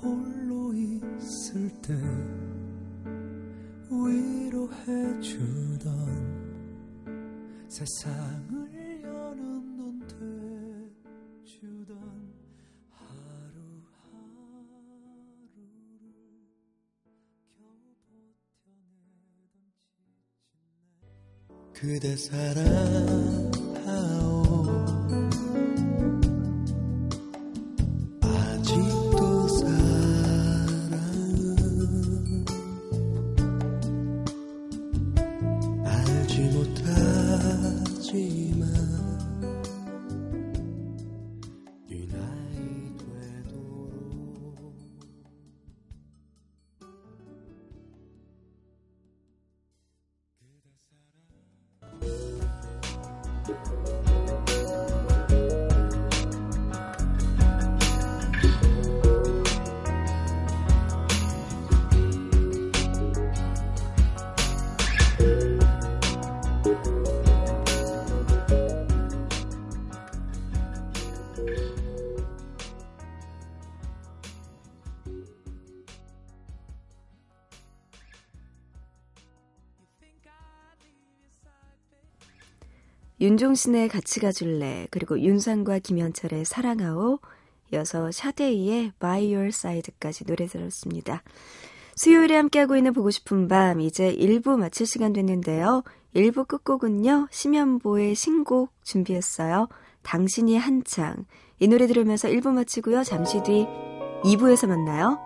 홀 0.00 0.35
로 1.26 1.32
있을 1.56 1.68
때 1.82 1.92
위로해 3.90 5.20
주던 5.20 6.36
세상을 7.68 9.02
여는 9.02 9.76
넌 9.76 9.98
돼주던 11.44 11.98
하루하루를 12.90 13.82
겨우 17.50 17.82
버텨내던 17.90 19.66
지친 19.74 19.98
그대 21.74 22.16
사랑 22.16 23.55
윤종신의 83.26 83.88
같이 83.88 84.20
가줄래, 84.20 84.86
그리고 84.92 85.18
윤상과 85.18 85.80
김현철의 85.80 86.44
사랑하오, 86.44 87.18
이어서 87.74 88.12
샤데이의 88.12 88.92
By 89.00 89.34
Your 89.34 89.48
Side까지 89.48 90.24
노래 90.26 90.46
들었습니다. 90.46 91.24
수요일에 91.96 92.36
함께하고 92.36 92.76
있는 92.76 92.92
보고 92.92 93.10
싶은 93.10 93.48
밤, 93.48 93.80
이제 93.80 94.14
1부 94.14 94.56
마칠 94.56 94.86
시간 94.86 95.12
됐는데요. 95.12 95.82
1부 96.14 96.46
끝곡은요, 96.46 97.26
심연보의 97.32 98.14
신곡 98.14 98.70
준비했어요. 98.84 99.66
당신이 100.04 100.56
한창. 100.56 101.24
이 101.58 101.66
노래 101.66 101.88
들으면서 101.88 102.28
1부 102.28 102.52
마치고요. 102.52 103.02
잠시 103.02 103.42
뒤 103.42 103.66
2부에서 104.22 104.68
만나요. 104.68 105.18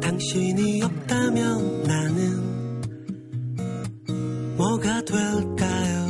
당신이 0.00 0.82
없다면 0.84 1.82
나는 1.82 2.53
뭐가 4.56 5.02
될까요? 5.02 6.04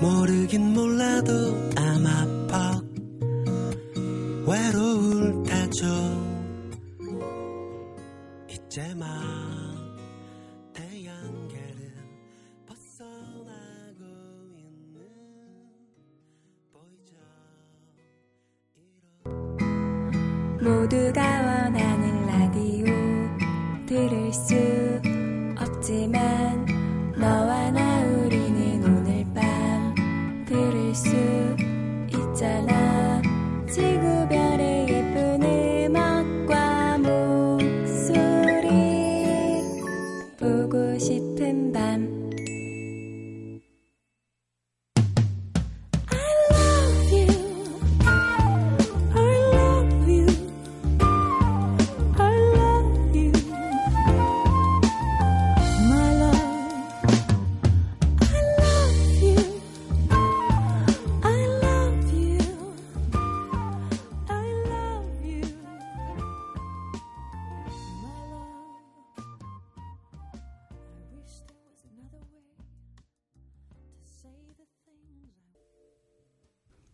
모르긴 0.00 0.72
몰라도 0.72 1.32
아마 1.76 2.26
퍽 2.48 2.82
외로울 4.46 5.44
테죠. 5.44 5.86
이제 8.48 8.94
막 8.96 9.41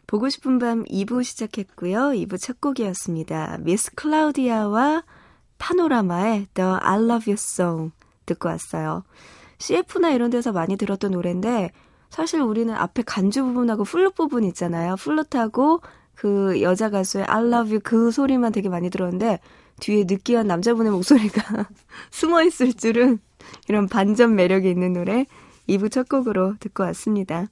보고 0.08 0.30
싶은 0.30 0.58
밤 0.58 0.84
2부 0.84 1.22
시작했고요. 1.22 2.12
2부 2.14 2.40
첫 2.40 2.62
곡이었습니다. 2.62 3.58
미스 3.60 3.94
클라우디아와 3.94 5.04
파노라마의 5.58 6.46
The 6.54 6.70
I 6.80 6.96
Love 6.96 7.30
You 7.30 7.34
Song 7.34 7.92
듣고 8.24 8.48
왔어요. 8.48 9.04
CF나 9.58 10.12
이런 10.12 10.30
데서 10.30 10.52
많이 10.52 10.76
들었던 10.78 11.10
노래인데 11.10 11.72
사실 12.08 12.40
우리는 12.40 12.74
앞에 12.74 13.02
간주 13.02 13.44
부분하고 13.44 13.84
플룻 13.84 14.14
부분 14.14 14.44
있잖아요. 14.44 14.96
플룻하고 14.96 15.82
그 16.14 16.62
여자 16.62 16.88
가수의 16.88 17.26
I 17.28 17.44
Love 17.44 17.72
You 17.72 17.80
그 17.84 18.10
소리만 18.10 18.52
되게 18.52 18.70
많이 18.70 18.88
들었는데 18.88 19.40
뒤에 19.80 20.04
느끼한 20.08 20.46
남자분의 20.46 20.90
목소리가 20.90 21.68
숨어 22.10 22.44
있을 22.44 22.72
줄은 22.72 23.18
이런 23.68 23.86
반전 23.88 24.36
매력이 24.36 24.70
있는 24.70 24.94
노래 24.94 25.26
2부 25.68 25.92
첫 25.92 26.08
곡으로 26.08 26.54
듣고 26.60 26.84
왔습니다. 26.84 27.48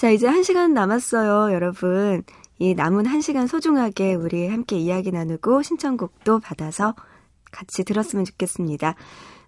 자, 0.00 0.08
이제 0.08 0.26
한 0.26 0.42
시간 0.42 0.72
남았어요, 0.72 1.52
여러분. 1.52 2.22
이 2.58 2.74
남은 2.74 3.04
한 3.04 3.20
시간 3.20 3.46
소중하게 3.46 4.14
우리 4.14 4.48
함께 4.48 4.78
이야기 4.78 5.12
나누고 5.12 5.62
신청곡도 5.62 6.38
받아서 6.38 6.94
같이 7.52 7.84
들었으면 7.84 8.24
좋겠습니다. 8.24 8.94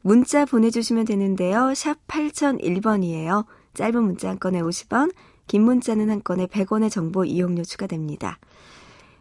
문자 0.02 0.44
보내주시면 0.44 1.06
되는데요. 1.06 1.72
샵 1.72 1.96
8001번이에요. 2.06 3.46
짧은 3.72 4.02
문자 4.02 4.28
한 4.28 4.38
건에 4.38 4.60
50원, 4.60 5.14
긴 5.46 5.62
문자는 5.62 6.10
한 6.10 6.22
건에 6.22 6.46
100원의 6.48 6.90
정보 6.90 7.24
이용료 7.24 7.64
추가됩니다. 7.64 8.38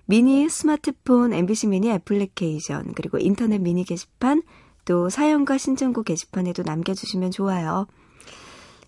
미니 0.08 0.50
스마트폰 0.50 1.32
MBC 1.32 1.68
미니 1.68 1.92
애플리케이션, 1.92 2.92
그리고 2.94 3.18
인터넷 3.20 3.60
미니 3.60 3.86
게시판, 3.86 4.44
또 4.84 5.10
사연과 5.10 5.58
신청곡 5.58 6.04
게시판에도 6.04 6.64
남겨주시면 6.64 7.32
좋아요. 7.32 7.88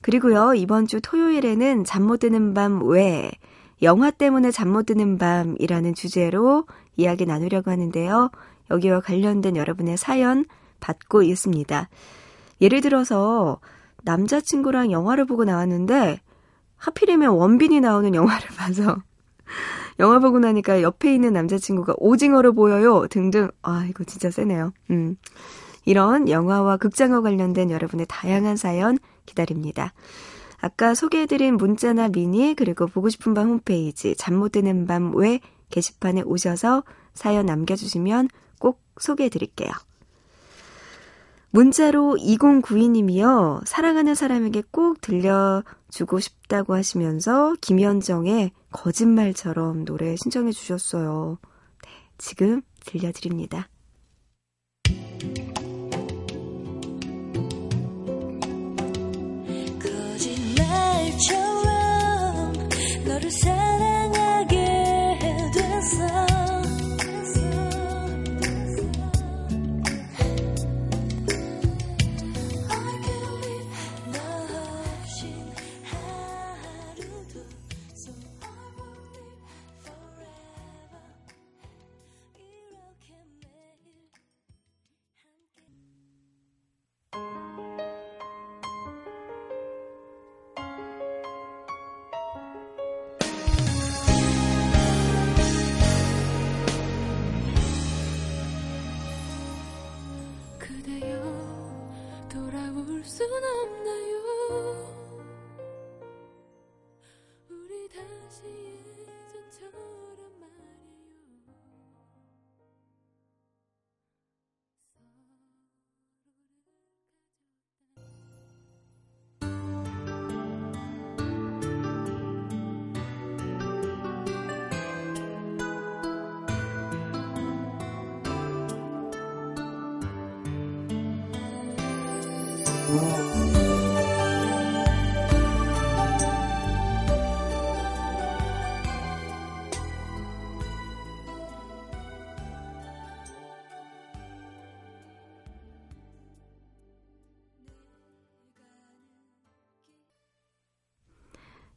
그리고요, 0.03 0.53
이번 0.53 0.85
주 0.85 0.99
토요일에는 1.01 1.85
잠 1.85 2.03
못 2.03 2.17
드는 2.19 2.53
밤 2.53 2.83
외, 2.83 3.31
영화 3.81 4.11
때문에 4.11 4.51
잠 4.51 4.69
못 4.69 4.85
드는 4.85 5.17
밤이라는 5.17 5.95
주제로 5.95 6.65
이야기 6.97 7.25
나누려고 7.25 7.71
하는데요. 7.71 8.29
여기와 8.69 8.99
관련된 8.99 9.55
여러분의 9.55 9.97
사연 9.97 10.45
받고 10.79 11.23
있습니다. 11.23 11.89
예를 12.61 12.81
들어서 12.81 13.59
남자친구랑 14.03 14.91
영화를 14.91 15.25
보고 15.25 15.45
나왔는데 15.45 16.19
하필이면 16.77 17.29
원빈이 17.29 17.79
나오는 17.79 18.13
영화를 18.13 18.47
봐서 18.57 18.97
영화 19.99 20.19
보고 20.19 20.39
나니까 20.39 20.81
옆에 20.81 21.13
있는 21.13 21.33
남자친구가 21.33 21.93
오징어로 21.97 22.53
보여요 22.53 23.07
등등 23.07 23.49
아 23.61 23.85
이거 23.89 24.03
진짜 24.03 24.29
세네요. 24.29 24.73
음. 24.91 25.15
이런 25.85 26.29
영화와 26.29 26.77
극장과 26.77 27.21
관련된 27.21 27.69
여러분의 27.69 28.05
다양한 28.09 28.55
사연 28.55 28.97
기다립니다. 29.25 29.93
아까 30.61 30.95
소개해드린 30.95 31.57
문자나 31.57 32.07
미니 32.09 32.55
그리고 32.55 32.87
보고 32.87 33.09
싶은 33.09 33.33
밤 33.33 33.49
홈페이지 33.49 34.15
잠 34.15 34.35
못 34.35 34.53
드는 34.53 34.87
밤 34.87 35.13
외 35.15 35.39
게시판에 35.69 36.21
오셔서 36.21 36.83
사연 37.13 37.45
남겨주시면 37.47 38.29
꼭 38.59 38.81
소개해드릴게요. 38.99 39.71
문자로 41.51 42.17
2092님이요. 42.19 43.61
사랑하는 43.65 44.15
사람에게 44.15 44.63
꼭 44.71 45.01
들려주고 45.01 46.19
싶다고 46.19 46.73
하시면서 46.73 47.55
김현정의 47.61 48.51
거짓말처럼 48.71 49.85
노래 49.85 50.15
신청해 50.15 50.51
주셨어요. 50.51 51.37
네, 51.85 51.89
지금 52.17 52.61
들려드립니다. 52.85 53.67
거짓말처럼 60.73 62.53
너를 63.05 63.31
사랑하게 63.31 65.19
됐어 65.53 66.32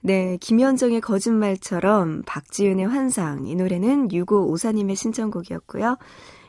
네, 0.07 0.37
김현정의 0.41 1.01
거짓말처럼 1.01 2.23
박지윤의 2.27 2.87
환상. 2.87 3.45
이 3.45 3.57
노래는 3.57 4.07
6554님의 4.07 4.95
신청곡이었고요. 4.95 5.97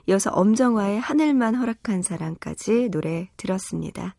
이어서 0.05 0.29
엄정화의 0.29 0.99
하늘만 0.99 1.55
허락한 1.55 2.03
사랑까지 2.03 2.89
노래 2.91 3.31
들었습니다. 3.35 4.15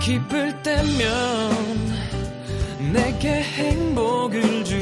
기쁠 0.00 0.62
때면 0.62 1.02
내게 2.94 3.42
행복을 3.42 4.64
주 4.64 4.81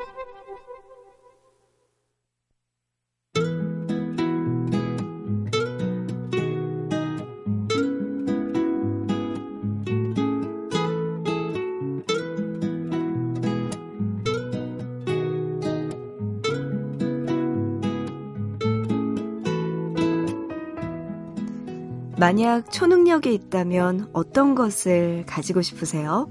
만약 22.21 22.71
초능력이 22.71 23.33
있다면 23.33 24.11
어떤 24.13 24.53
것을 24.53 25.23
가지고 25.25 25.63
싶으세요? 25.63 26.29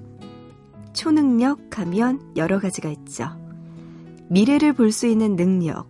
초능력 0.93 1.81
하면 1.81 2.21
여러 2.37 2.61
가지가 2.61 2.89
있죠. 2.91 3.27
미래를 4.29 4.73
볼 4.73 4.93
수 4.93 5.09
있는 5.09 5.35
능력, 5.35 5.89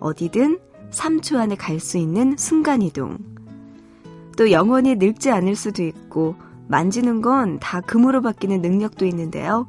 어디든 0.00 0.58
3초 0.90 1.36
안에 1.36 1.54
갈 1.54 1.80
수 1.80 1.98
있는 1.98 2.38
순간이동, 2.38 3.18
또 4.38 4.50
영원히 4.50 4.94
늙지 4.94 5.30
않을 5.30 5.54
수도 5.54 5.82
있고, 5.82 6.36
만지는 6.68 7.20
건 7.20 7.58
다 7.60 7.82
금으로 7.82 8.22
바뀌는 8.22 8.62
능력도 8.62 9.04
있는데요. 9.04 9.68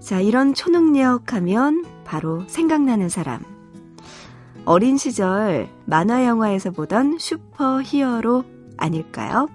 자, 0.00 0.20
이런 0.20 0.52
초능력 0.52 1.32
하면 1.32 1.84
바로 2.04 2.42
생각나는 2.48 3.08
사람. 3.08 3.44
어린 4.64 4.96
시절 4.96 5.68
만화 5.92 6.24
영화에서 6.24 6.70
보던 6.70 7.18
슈퍼 7.18 7.82
히어로 7.82 8.44
아닐까요? 8.78 9.50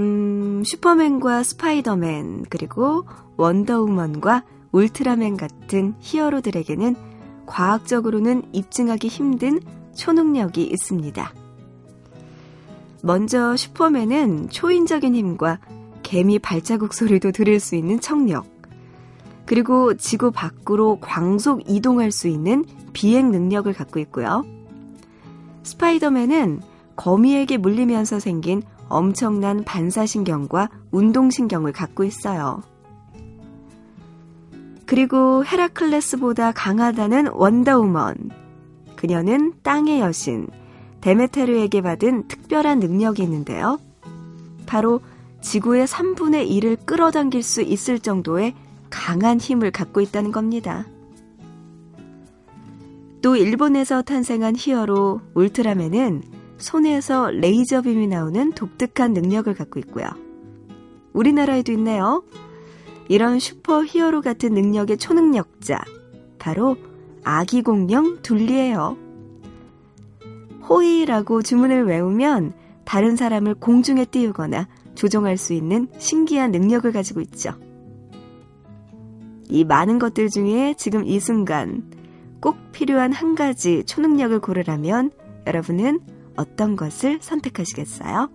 음, 0.00 0.64
슈퍼맨과 0.66 1.44
스파이더맨, 1.44 2.46
그리고 2.50 3.04
원더우먼과 3.36 4.42
울트라맨 4.72 5.36
같은 5.36 5.94
히어로들에게는 6.00 6.96
과학적으로는 7.46 8.42
입증하기 8.52 9.06
힘든 9.06 9.60
초능력이 9.94 10.64
있습니다. 10.64 11.32
먼저 13.04 13.56
슈퍼맨은 13.56 14.48
초인적인 14.50 15.14
힘과 15.14 15.60
개미 16.02 16.40
발자국 16.40 16.94
소리도 16.94 17.30
들을 17.30 17.60
수 17.60 17.76
있는 17.76 18.00
청력, 18.00 18.51
그리고 19.46 19.94
지구 19.96 20.30
밖으로 20.30 20.98
광속 21.00 21.68
이동할 21.68 22.12
수 22.12 22.28
있는 22.28 22.64
비행 22.92 23.30
능력을 23.30 23.72
갖고 23.72 23.98
있고요. 24.00 24.44
스파이더맨은 25.62 26.60
거미에게 26.96 27.56
물리면서 27.56 28.18
생긴 28.18 28.62
엄청난 28.88 29.64
반사신경과 29.64 30.68
운동신경을 30.90 31.72
갖고 31.72 32.04
있어요. 32.04 32.62
그리고 34.86 35.44
헤라클레스보다 35.44 36.52
강하다는 36.52 37.28
원더우먼. 37.32 38.14
그녀는 38.96 39.54
땅의 39.62 40.00
여신, 40.00 40.48
데메테르에게 41.00 41.80
받은 41.80 42.28
특별한 42.28 42.78
능력이 42.78 43.22
있는데요. 43.22 43.78
바로 44.66 45.00
지구의 45.40 45.86
3분의 45.86 46.48
1을 46.50 46.86
끌어당길 46.86 47.42
수 47.42 47.62
있을 47.62 47.98
정도의 47.98 48.54
강한 48.92 49.40
힘을 49.40 49.70
갖고 49.70 50.00
있다는 50.02 50.30
겁니다. 50.30 50.86
또 53.22 53.36
일본에서 53.36 54.02
탄생한 54.02 54.54
히어로 54.56 55.22
울트라맨은 55.34 56.22
손에서 56.58 57.30
레이저빔이 57.30 58.06
나오는 58.06 58.52
독특한 58.52 59.14
능력을 59.14 59.52
갖고 59.54 59.80
있고요. 59.80 60.06
우리나라에도 61.14 61.72
있네요. 61.72 62.22
이런 63.08 63.38
슈퍼 63.38 63.84
히어로 63.84 64.20
같은 64.20 64.52
능력의 64.54 64.98
초능력자, 64.98 65.80
바로 66.38 66.76
아기 67.24 67.62
공룡 67.62 68.18
둘리예요. 68.22 68.96
호이라고 70.68 71.42
주문을 71.42 71.86
외우면 71.86 72.52
다른 72.84 73.16
사람을 73.16 73.54
공중에 73.54 74.04
띄우거나 74.04 74.68
조종할 74.94 75.36
수 75.36 75.54
있는 75.54 75.88
신기한 75.98 76.50
능력을 76.50 76.90
가지고 76.92 77.20
있죠. 77.22 77.54
이 79.48 79.64
많은 79.64 79.98
것들 79.98 80.28
중에 80.28 80.74
지금 80.76 81.04
이 81.04 81.20
순간 81.20 81.90
꼭 82.40 82.56
필요한 82.72 83.12
한 83.12 83.34
가지 83.34 83.84
초능력을 83.84 84.38
고르라면 84.40 85.10
여러분은 85.46 86.00
어떤 86.36 86.76
것을 86.76 87.18
선택하시겠어요? 87.20 88.30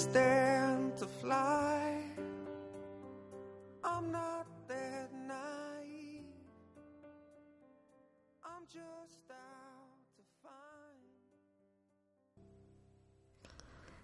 Stand 0.00 0.96
to 0.96 1.06
fly. 1.20 1.92
I'm 3.84 4.10
not 4.10 4.46
that 4.66 5.10
naive. 5.28 6.24
I'm 8.42 8.64
just 8.66 9.20
out 9.28 10.00
to 10.16 10.22
find. 10.40 11.36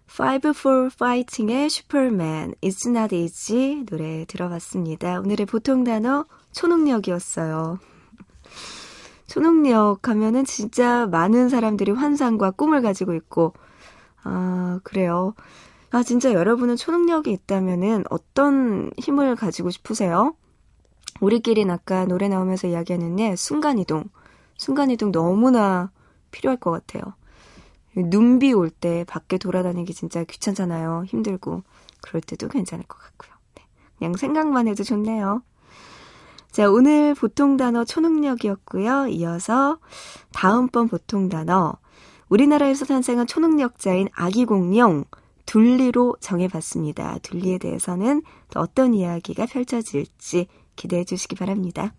Five 0.05 0.53
for 0.55 0.89
Fighting의 0.91 1.69
슈퍼맨, 1.69 2.53
It's 2.61 2.87
Not 2.87 3.15
Easy 3.15 3.83
노래 3.85 4.25
들어봤습니다. 4.25 5.19
오늘의 5.21 5.47
보통 5.47 5.83
단어 5.83 6.25
초능력이었어요. 6.51 7.79
초능력 9.25 10.07
하면은 10.07 10.45
진짜 10.45 11.07
많은 11.07 11.49
사람들이 11.49 11.91
환상과 11.91 12.51
꿈을 12.51 12.83
가지고 12.83 13.15
있고, 13.15 13.53
아, 14.23 14.79
그래요. 14.83 15.33
아, 15.91 16.03
진짜 16.03 16.33
여러분은 16.33 16.75
초능력이 16.75 17.31
있다면은 17.31 18.03
어떤 18.09 18.91
힘을 18.97 19.35
가지고 19.35 19.69
싶으세요? 19.69 20.35
우리끼리는 21.21 21.73
아까 21.73 22.05
노래 22.05 22.27
나오면서 22.27 22.67
이야기하는데 22.67 23.35
순간이동. 23.35 24.05
순간이동 24.57 25.11
너무나 25.11 25.91
필요할 26.31 26.57
것 26.59 26.71
같아요. 26.71 27.13
눈비 27.95 28.53
올 28.53 28.69
때 28.69 29.05
밖에 29.07 29.37
돌아다니기 29.37 29.93
진짜 29.93 30.23
귀찮잖아요. 30.23 31.05
힘들고. 31.07 31.63
그럴 32.01 32.21
때도 32.21 32.49
괜찮을 32.49 32.85
것 32.85 32.99
같고요. 32.99 33.31
네. 33.55 33.63
그냥 33.97 34.13
생각만 34.15 34.67
해도 34.67 34.83
좋네요. 34.83 35.41
자, 36.51 36.69
오늘 36.69 37.15
보통 37.15 37.57
단어 37.57 37.85
초능력이었고요. 37.85 39.07
이어서 39.07 39.79
다음번 40.33 40.89
보통 40.89 41.29
단어. 41.29 41.73
우리나라에서 42.29 42.85
탄생한 42.85 43.25
초능력자인 43.25 44.09
아기 44.13 44.45
공룡 44.45 45.05
둘리로 45.47 46.17
정해봤습니다. 46.19 47.17
둘리에 47.23 47.57
대해서는 47.57 48.21
또 48.51 48.59
어떤 48.59 48.93
이야기가 48.93 49.47
펼쳐질지 49.47 50.47
기대해 50.75 51.03
주시기 51.03 51.35
바랍니다. 51.35 51.93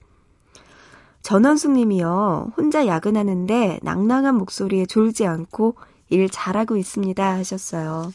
전원숙 1.23 1.73
님이요. 1.73 2.53
혼자 2.57 2.87
야근하는데 2.87 3.81
낭낭한 3.83 4.37
목소리에 4.37 4.87
졸지 4.87 5.27
않고 5.27 5.75
일 6.11 6.29
잘하고 6.31 6.77
있습니다 6.77 7.35
하셨어요. 7.35 8.13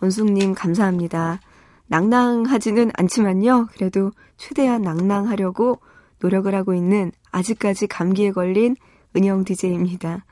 원숙 0.00 0.32
님 0.32 0.54
감사합니다. 0.54 1.40
낭낭하지는 1.86 2.90
않지만요. 2.94 3.68
그래도 3.72 4.10
최대한 4.36 4.82
낭낭하려고 4.82 5.80
노력을 6.20 6.52
하고 6.54 6.74
있는 6.74 7.12
아직까지 7.30 7.86
감기에 7.86 8.32
걸린 8.32 8.76
은영 9.14 9.44
DJ입니다. 9.44 10.24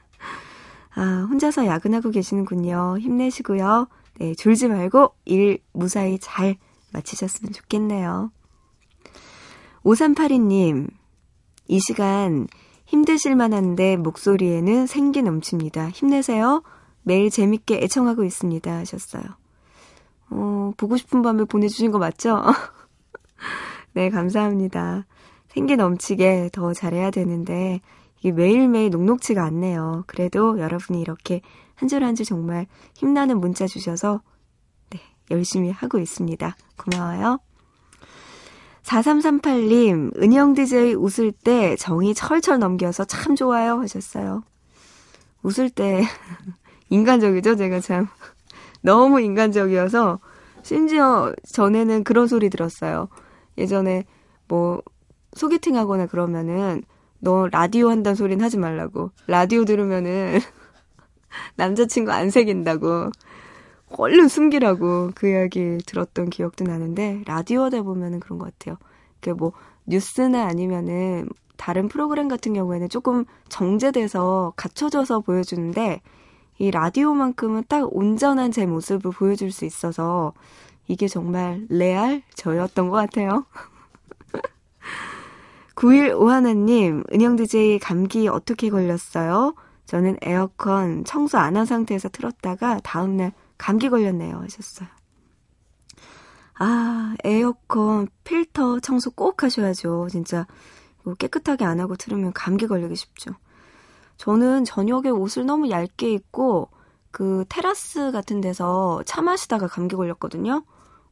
아, 0.94 1.26
혼자서 1.30 1.66
야근하고 1.66 2.10
계시는군요. 2.10 2.98
힘내시고요. 2.98 3.88
네, 4.18 4.34
졸지 4.34 4.68
말고 4.68 5.14
일 5.24 5.58
무사히 5.72 6.18
잘 6.18 6.56
마치셨으면 6.92 7.52
좋겠네요. 7.52 8.30
5382님, 9.84 10.88
이 11.68 11.80
시간 11.80 12.46
힘드실 12.84 13.36
만 13.36 13.54
한데 13.54 13.96
목소리에는 13.96 14.86
생기 14.86 15.22
넘칩니다. 15.22 15.88
힘내세요. 15.90 16.62
매일 17.02 17.30
재밌게 17.30 17.80
애청하고 17.82 18.22
있습니다. 18.24 18.70
하셨어요. 18.70 19.22
어, 20.30 20.72
보고 20.76 20.96
싶은 20.96 21.22
밤에 21.22 21.44
보내주신 21.44 21.90
거 21.90 21.98
맞죠? 21.98 22.42
네, 23.94 24.10
감사합니다. 24.10 25.06
생기 25.48 25.76
넘치게 25.76 26.50
더 26.52 26.72
잘해야 26.72 27.10
되는데, 27.10 27.80
매일매일 28.30 28.90
녹록치가 28.90 29.42
않네요. 29.44 30.04
그래도 30.06 30.58
여러분이 30.60 31.00
이렇게 31.00 31.40
한 31.74 31.88
줄 31.88 32.02
한 32.04 32.14
줄 32.14 32.24
정말 32.24 32.66
힘나는 32.94 33.40
문자 33.40 33.66
주셔서, 33.66 34.22
네, 34.90 35.00
열심히 35.32 35.70
하고 35.72 35.98
있습니다. 35.98 36.56
고마워요. 36.76 37.40
4338님, 38.84 40.20
은영 40.22 40.54
DJ 40.54 40.94
웃을 40.94 41.32
때 41.32 41.76
정이 41.76 42.14
철철 42.14 42.58
넘겨서 42.58 43.04
참 43.04 43.34
좋아요 43.36 43.80
하셨어요. 43.80 44.42
웃을 45.42 45.70
때 45.70 46.02
인간적이죠, 46.90 47.56
제가 47.56 47.80
참. 47.80 48.06
너무 48.82 49.20
인간적이어서 49.20 50.20
심지어 50.62 51.32
전에는 51.48 52.04
그런 52.04 52.26
소리 52.26 52.50
들었어요. 52.50 53.08
예전에 53.58 54.04
뭐 54.48 54.82
소개팅 55.34 55.76
하거나 55.76 56.06
그러면은 56.06 56.82
너 57.24 57.46
라디오 57.46 57.88
한다는 57.88 58.16
소리는 58.16 58.44
하지 58.44 58.58
말라고. 58.58 59.12
라디오 59.28 59.64
들으면은 59.64 60.40
남자친구 61.54 62.10
안 62.10 62.30
새긴다고. 62.30 63.12
얼른 63.96 64.26
숨기라고 64.26 65.12
그 65.14 65.28
이야기 65.28 65.78
들었던 65.86 66.30
기억도 66.30 66.64
나는데 66.64 67.22
라디오 67.26 67.62
하다 67.62 67.82
보면은 67.82 68.18
그런 68.18 68.40
것 68.40 68.46
같아요. 68.46 68.76
그뭐 69.20 69.52
뉴스나 69.86 70.46
아니면은 70.46 71.28
다른 71.56 71.86
프로그램 71.86 72.26
같은 72.26 72.54
경우에는 72.54 72.88
조금 72.88 73.24
정제돼서 73.48 74.52
갖춰져서 74.56 75.20
보여주는데 75.20 76.00
이 76.58 76.70
라디오만큼은 76.72 77.64
딱 77.68 77.86
온전한 77.94 78.50
제 78.50 78.66
모습을 78.66 79.12
보여줄 79.12 79.52
수 79.52 79.64
있어서 79.64 80.32
이게 80.88 81.06
정말 81.06 81.66
레알 81.68 82.22
저였던 82.34 82.88
것 82.88 82.96
같아요. 82.96 83.46
9151님, 85.76 87.12
은영 87.12 87.36
DJ 87.36 87.78
감기 87.78 88.28
어떻게 88.28 88.70
걸렸어요? 88.70 89.54
저는 89.86 90.16
에어컨 90.22 91.04
청소 91.04 91.38
안 91.38 91.56
한 91.56 91.66
상태에서 91.66 92.08
틀었다가 92.08 92.80
다음날 92.80 93.32
감기 93.58 93.88
걸렸네요. 93.88 94.36
하셨어요. 94.38 94.88
아, 96.58 97.14
에어컨 97.24 98.08
필터 98.24 98.80
청소 98.80 99.10
꼭 99.10 99.42
하셔야죠. 99.42 100.08
진짜 100.10 100.46
깨끗하게 101.18 101.64
안 101.64 101.80
하고 101.80 101.96
틀으면 101.96 102.32
감기 102.32 102.66
걸리기 102.66 102.94
쉽죠. 102.94 103.32
저는 104.16 104.64
저녁에 104.64 105.08
옷을 105.10 105.46
너무 105.46 105.70
얇게 105.70 106.12
입고 106.12 106.70
그 107.10 107.44
테라스 107.48 108.12
같은 108.12 108.40
데서 108.40 109.02
차 109.04 109.20
마시다가 109.22 109.66
감기 109.66 109.96
걸렸거든요. 109.96 110.64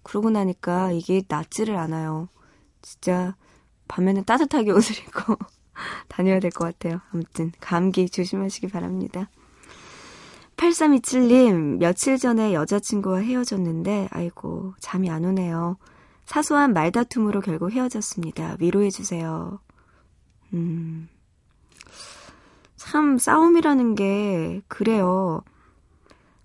그러고 0.03 0.31
나니까 0.31 0.93
이게 0.93 1.23
낫지를 1.29 1.77
않아요. 1.77 2.29
진짜 2.83 3.35
밤에는 3.91 4.25
따뜻하게 4.25 4.71
옷을 4.73 4.97
입고 4.99 5.37
다녀야 6.09 6.39
될 6.41 6.51
것 6.53 6.65
같아요. 6.65 7.01
아무튼 7.13 7.53
감기 7.61 8.09
조심하시기 8.09 8.69
바랍니다. 8.69 9.29
8327님, 10.57 11.79
며칠 11.79 12.19
전에 12.19 12.53
여자친구와 12.53 13.21
헤어졌는데, 13.21 14.09
아이고, 14.11 14.75
잠이 14.79 15.09
안 15.11 15.25
오네요. 15.25 15.79
사소한 16.27 16.75
말다툼으로 16.75 17.41
결국 17.41 17.73
헤어졌습니다. 17.73 18.57
위로해주세요. 18.61 19.59
음. 20.53 21.09
참, 22.77 23.17
싸움이라는 23.17 23.95
게, 23.95 24.61
그래요. 24.69 25.43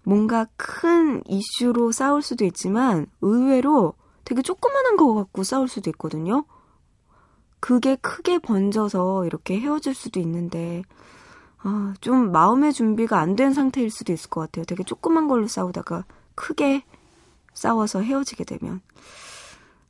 뭔가 0.03 0.47
큰 0.55 1.21
이슈로 1.27 1.91
싸울 1.91 2.21
수도 2.21 2.45
있지만, 2.45 3.07
의외로 3.19 3.95
되게 4.23 4.41
조그만한 4.41 4.95
거 4.95 5.13
갖고 5.13 5.43
싸울 5.43 5.67
수도 5.67 5.89
있거든요. 5.89 6.45
그게 7.65 7.95
크게 7.95 8.37
번져서 8.37 9.25
이렇게 9.25 9.59
헤어질 9.59 9.95
수도 9.95 10.19
있는데, 10.19 10.83
아, 11.63 11.95
좀 11.99 12.31
마음의 12.31 12.73
준비가 12.73 13.17
안 13.19 13.35
된 13.35 13.53
상태일 13.55 13.89
수도 13.89 14.13
있을 14.13 14.29
것 14.29 14.41
같아요. 14.41 14.65
되게 14.65 14.83
조그만 14.83 15.27
걸로 15.27 15.47
싸우다가 15.47 16.05
크게 16.35 16.83
싸워서 17.55 18.01
헤어지게 18.03 18.43
되면. 18.43 18.81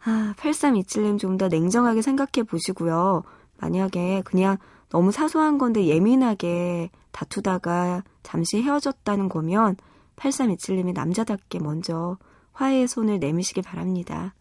아, 0.05 0.34
8327님 0.38 1.19
좀 1.19 1.38
더 1.38 1.49
냉정하게 1.49 2.01
생각해 2.01 2.43
보시고요. 2.47 3.23
만약에 3.57 4.21
그냥 4.23 4.55
너무 4.89 5.11
사소한 5.11 5.57
건데 5.57 5.86
예민하게 5.86 6.91
다투다가 7.11 8.05
잠시 8.23 8.61
헤어졌다는 8.61 9.28
거면 9.28 9.76
8327님이 10.15 10.93
남자답게 10.93 11.59
먼저 11.59 12.17
화해의 12.53 12.88
손을 12.88 13.19
내미시기 13.19 13.61
바랍니다. 13.63 14.34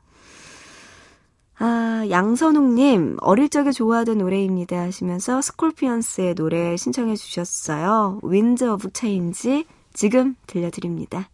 아, 1.59 2.05
양선웅님, 2.11 3.19
어릴 3.21 3.49
적에 3.49 3.71
좋아하던 3.71 4.19
노래입니다 4.19 4.81
하시면서 4.81 5.41
Scorpions의 5.41 6.35
노래 6.35 6.77
신청해 6.77 7.17
주셨어요. 7.17 8.21
Wind 8.23 8.65
of 8.65 8.91
Change 8.93 9.67
지금 9.93 10.35
들려드립니다. 10.47 11.29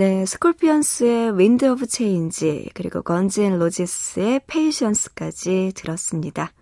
네, 0.00 0.24
Scorpions의 0.24 1.38
Wind 1.38 1.66
of 1.66 1.86
Change 1.86 2.70
그리고 2.72 3.02
Guns 3.02 3.42
N' 3.42 3.58
Roses의 3.58 4.40
Patience까지 4.46 5.72
들었습니다. 5.74 6.54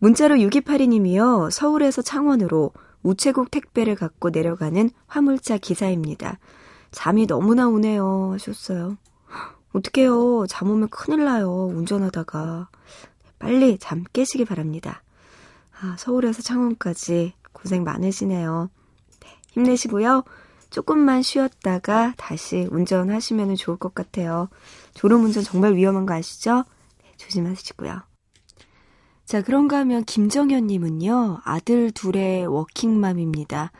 문자로 0.00 0.34
6282님이요. 0.34 1.50
서울에서 1.50 2.02
창원으로 2.02 2.72
우체국 3.02 3.50
택배를 3.50 3.94
갖고 3.94 4.28
내려가는 4.28 4.90
화물차 5.06 5.56
기사입니다. 5.56 6.38
잠이 6.90 7.26
너무나 7.26 7.68
오네요 7.68 8.32
하셨어요. 8.34 8.98
어떡해요. 9.72 10.44
잠 10.46 10.68
오면 10.68 10.90
큰일 10.90 11.24
나요. 11.24 11.50
운전하다가. 11.74 12.68
빨리 13.38 13.78
잠 13.78 14.04
깨시기 14.12 14.44
바랍니다. 14.44 15.02
아, 15.80 15.96
서울에서 15.98 16.42
창원까지 16.42 17.32
고생 17.54 17.82
많으시네요. 17.82 18.68
네, 19.20 19.28
힘내시고요. 19.52 20.24
조금만 20.72 21.20
쉬었다가 21.22 22.14
다시 22.16 22.66
운전하시면 22.70 23.56
좋을 23.56 23.76
것 23.76 23.94
같아요. 23.94 24.48
졸음운전 24.94 25.44
정말 25.44 25.74
위험한 25.74 26.06
거 26.06 26.14
아시죠? 26.14 26.64
네, 27.02 27.12
조심하시고요. 27.18 28.00
자, 29.26 29.42
그런가 29.42 29.78
하면 29.80 30.02
김정현님은요, 30.04 31.40
아들 31.44 31.90
둘의 31.90 32.46
워킹맘입니다. 32.46 33.70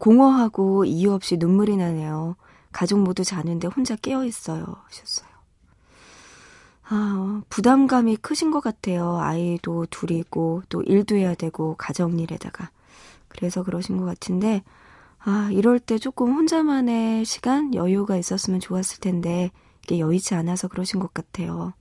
공허하고 0.00 0.84
이유 0.84 1.12
없이 1.12 1.36
눈물이 1.36 1.76
나네요. 1.76 2.34
가족 2.72 2.98
모두 3.00 3.22
자는데 3.22 3.68
혼자 3.68 3.94
깨어 3.94 4.24
있어요. 4.24 4.64
하셨어요. 4.86 5.28
아, 6.88 7.42
부담감이 7.50 8.16
크신 8.16 8.50
것 8.50 8.60
같아요. 8.60 9.18
아이도 9.18 9.86
둘이고, 9.86 10.62
또 10.68 10.82
일도 10.82 11.14
해야 11.14 11.36
되고, 11.36 11.76
가정일에다가. 11.76 12.70
그래서 13.28 13.62
그러신 13.62 13.96
것 13.96 14.04
같은데, 14.04 14.62
아, 15.24 15.50
이럴 15.52 15.78
때 15.78 15.98
조금 15.98 16.32
혼자만의 16.32 17.24
시간, 17.24 17.74
여유가 17.74 18.16
있었으면 18.16 18.60
좋았을 18.60 19.00
텐데, 19.00 19.50
이게 19.84 19.98
여의치 19.98 20.34
않아서 20.34 20.68
그러신 20.68 20.98
것 21.00 21.14
같아요. 21.14 21.72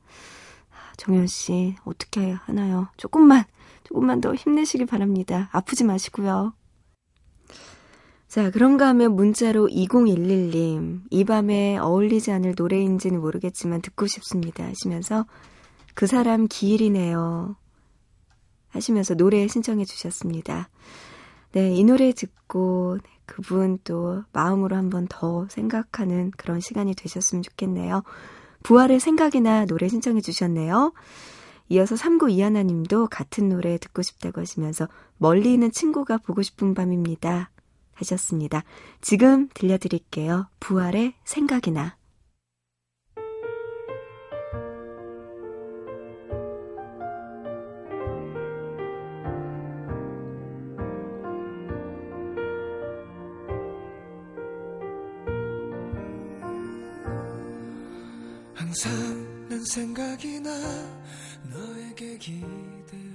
아, 0.70 0.94
정현 0.98 1.28
씨, 1.28 1.76
어떻게 1.84 2.32
하나요? 2.32 2.90
조금만, 2.98 3.46
조금만 3.84 4.22
더 4.22 4.36
힘내시길 4.36 4.86
바랍니다. 4.86 5.50
아프지 5.52 5.84
마시고요. 5.84 6.54
자, 8.28 8.50
그런가 8.50 8.88
하면 8.90 9.16
문자로 9.16 9.68
2011님, 9.68 11.02
이 11.10 11.24
밤에 11.26 11.78
어울리지 11.78 12.32
않을 12.32 12.54
노래인지는 12.56 13.20
모르겠지만 13.20 13.82
듣고 13.82 14.08
싶습니다 14.08 14.64
하시면서 14.64 15.26
그 15.96 16.08
사람 16.08 16.48
기일이네요 16.48 17.58
하시면서 18.70 19.16
노래 19.16 19.46
신청해 19.50 19.84
주셨습니다. 19.84 20.70
네, 21.52 21.76
이 21.76 21.84
노래 21.84 22.14
듣고 22.14 23.00
네, 23.04 23.10
그분 23.32 23.80
또 23.86 24.26
마음으로 24.34 24.76
한번 24.76 25.08
더 25.10 25.48
생각하는 25.50 26.32
그런 26.36 26.60
시간이 26.60 26.96
되셨으면 26.96 27.44
좋겠네요. 27.44 28.04
부활의 28.64 29.00
생각이나 29.00 29.66
노래 29.66 29.88
신청해 29.88 30.20
주셨네요. 30.20 30.92
이어서 31.70 31.96
39 31.96 32.30
이하나 32.32 32.62
님도 32.62 33.08
같은 33.08 33.48
노래 33.48 33.78
듣고 33.78 34.02
싶다고 34.02 34.42
하시면서 34.42 34.90
멀리 35.18 35.54
있는 35.54 35.72
친구가 35.72 36.18
보고 36.18 36.42
싶은 36.42 36.74
밤입니다. 36.74 37.52
하셨습니다. 37.94 38.66
지금 39.00 39.48
들려드릴게요. 39.54 40.48
부활의 40.60 41.14
생각이나. 41.24 42.01
생각이 59.72 60.42
나 60.42 60.50
너에게 61.50 62.18
기대 62.18 63.11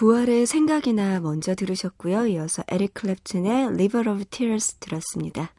부활의 0.00 0.46
생각이나 0.46 1.20
먼저 1.20 1.54
들으셨고요. 1.54 2.24
이어서 2.28 2.62
에릭 2.68 2.94
클랩튼의 2.94 3.74
River 3.74 4.08
of 4.08 4.24
Tears 4.30 4.76
들었습니다. 4.76 5.52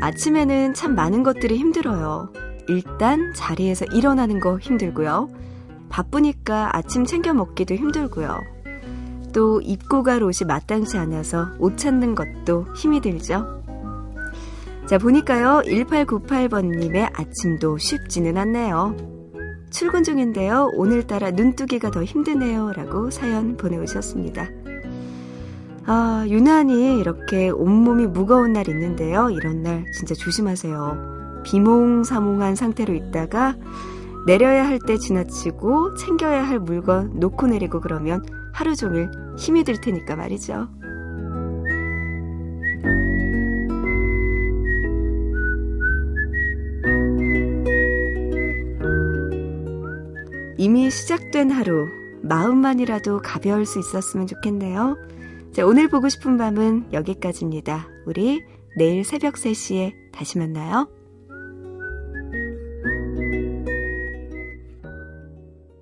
아침에는 0.00 0.74
참 0.74 0.94
많은 0.94 1.24
것들이 1.24 1.56
힘들어요. 1.56 2.32
일단 2.68 3.34
자리에서 3.34 3.84
일어나는 3.86 4.38
거 4.38 4.60
힘들고요. 4.60 5.28
바쁘니까 5.88 6.76
아침 6.76 7.04
챙겨 7.04 7.34
먹기도 7.34 7.74
힘들고요. 7.74 8.59
또 9.32 9.60
입고 9.60 10.02
갈 10.02 10.22
옷이 10.22 10.46
마땅치 10.46 10.98
않아서 10.98 11.48
옷 11.58 11.76
찾는 11.76 12.14
것도 12.14 12.66
힘이 12.76 13.00
들죠. 13.00 13.62
자, 14.86 14.98
보니까요, 14.98 15.62
1898번님의 15.66 17.10
아침도 17.12 17.78
쉽지는 17.78 18.36
않네요. 18.36 18.96
출근 19.70 20.02
중인데요, 20.02 20.70
오늘따라 20.74 21.30
눈뜨기가 21.30 21.90
더 21.92 22.02
힘드네요. 22.02 22.72
라고 22.72 23.10
사연 23.10 23.56
보내오셨습니다. 23.56 24.48
아, 25.86 26.24
유난히 26.28 26.98
이렇게 26.98 27.50
온몸이 27.50 28.08
무거운 28.08 28.52
날 28.52 28.68
있는데요. 28.68 29.30
이런 29.30 29.62
날 29.62 29.84
진짜 29.92 30.14
조심하세요. 30.14 31.42
비몽사몽한 31.44 32.54
상태로 32.56 32.94
있다가 32.94 33.56
내려야 34.26 34.66
할 34.66 34.78
때 34.78 34.98
지나치고 34.98 35.94
챙겨야 35.94 36.46
할 36.46 36.58
물건 36.58 37.12
놓고 37.14 37.46
내리고 37.46 37.80
그러면 37.80 38.22
하루 38.60 38.76
종일 38.76 39.10
힘이 39.38 39.64
들 39.64 39.80
테니까 39.80 40.16
말이죠. 40.16 40.68
이미 50.58 50.90
시작된 50.90 51.50
하루, 51.50 51.88
마음만이라도 52.20 53.22
가벼울 53.22 53.64
수 53.64 53.78
있었으면 53.78 54.26
좋겠네요. 54.26 54.98
자, 55.52 55.64
오늘 55.64 55.88
보고 55.88 56.10
싶은 56.10 56.36
밤은 56.36 56.92
여기까지입니다. 56.92 57.88
우리 58.04 58.42
내일 58.76 59.04
새벽 59.04 59.36
3시에 59.36 59.94
다시 60.12 60.36
만나요. 60.36 60.86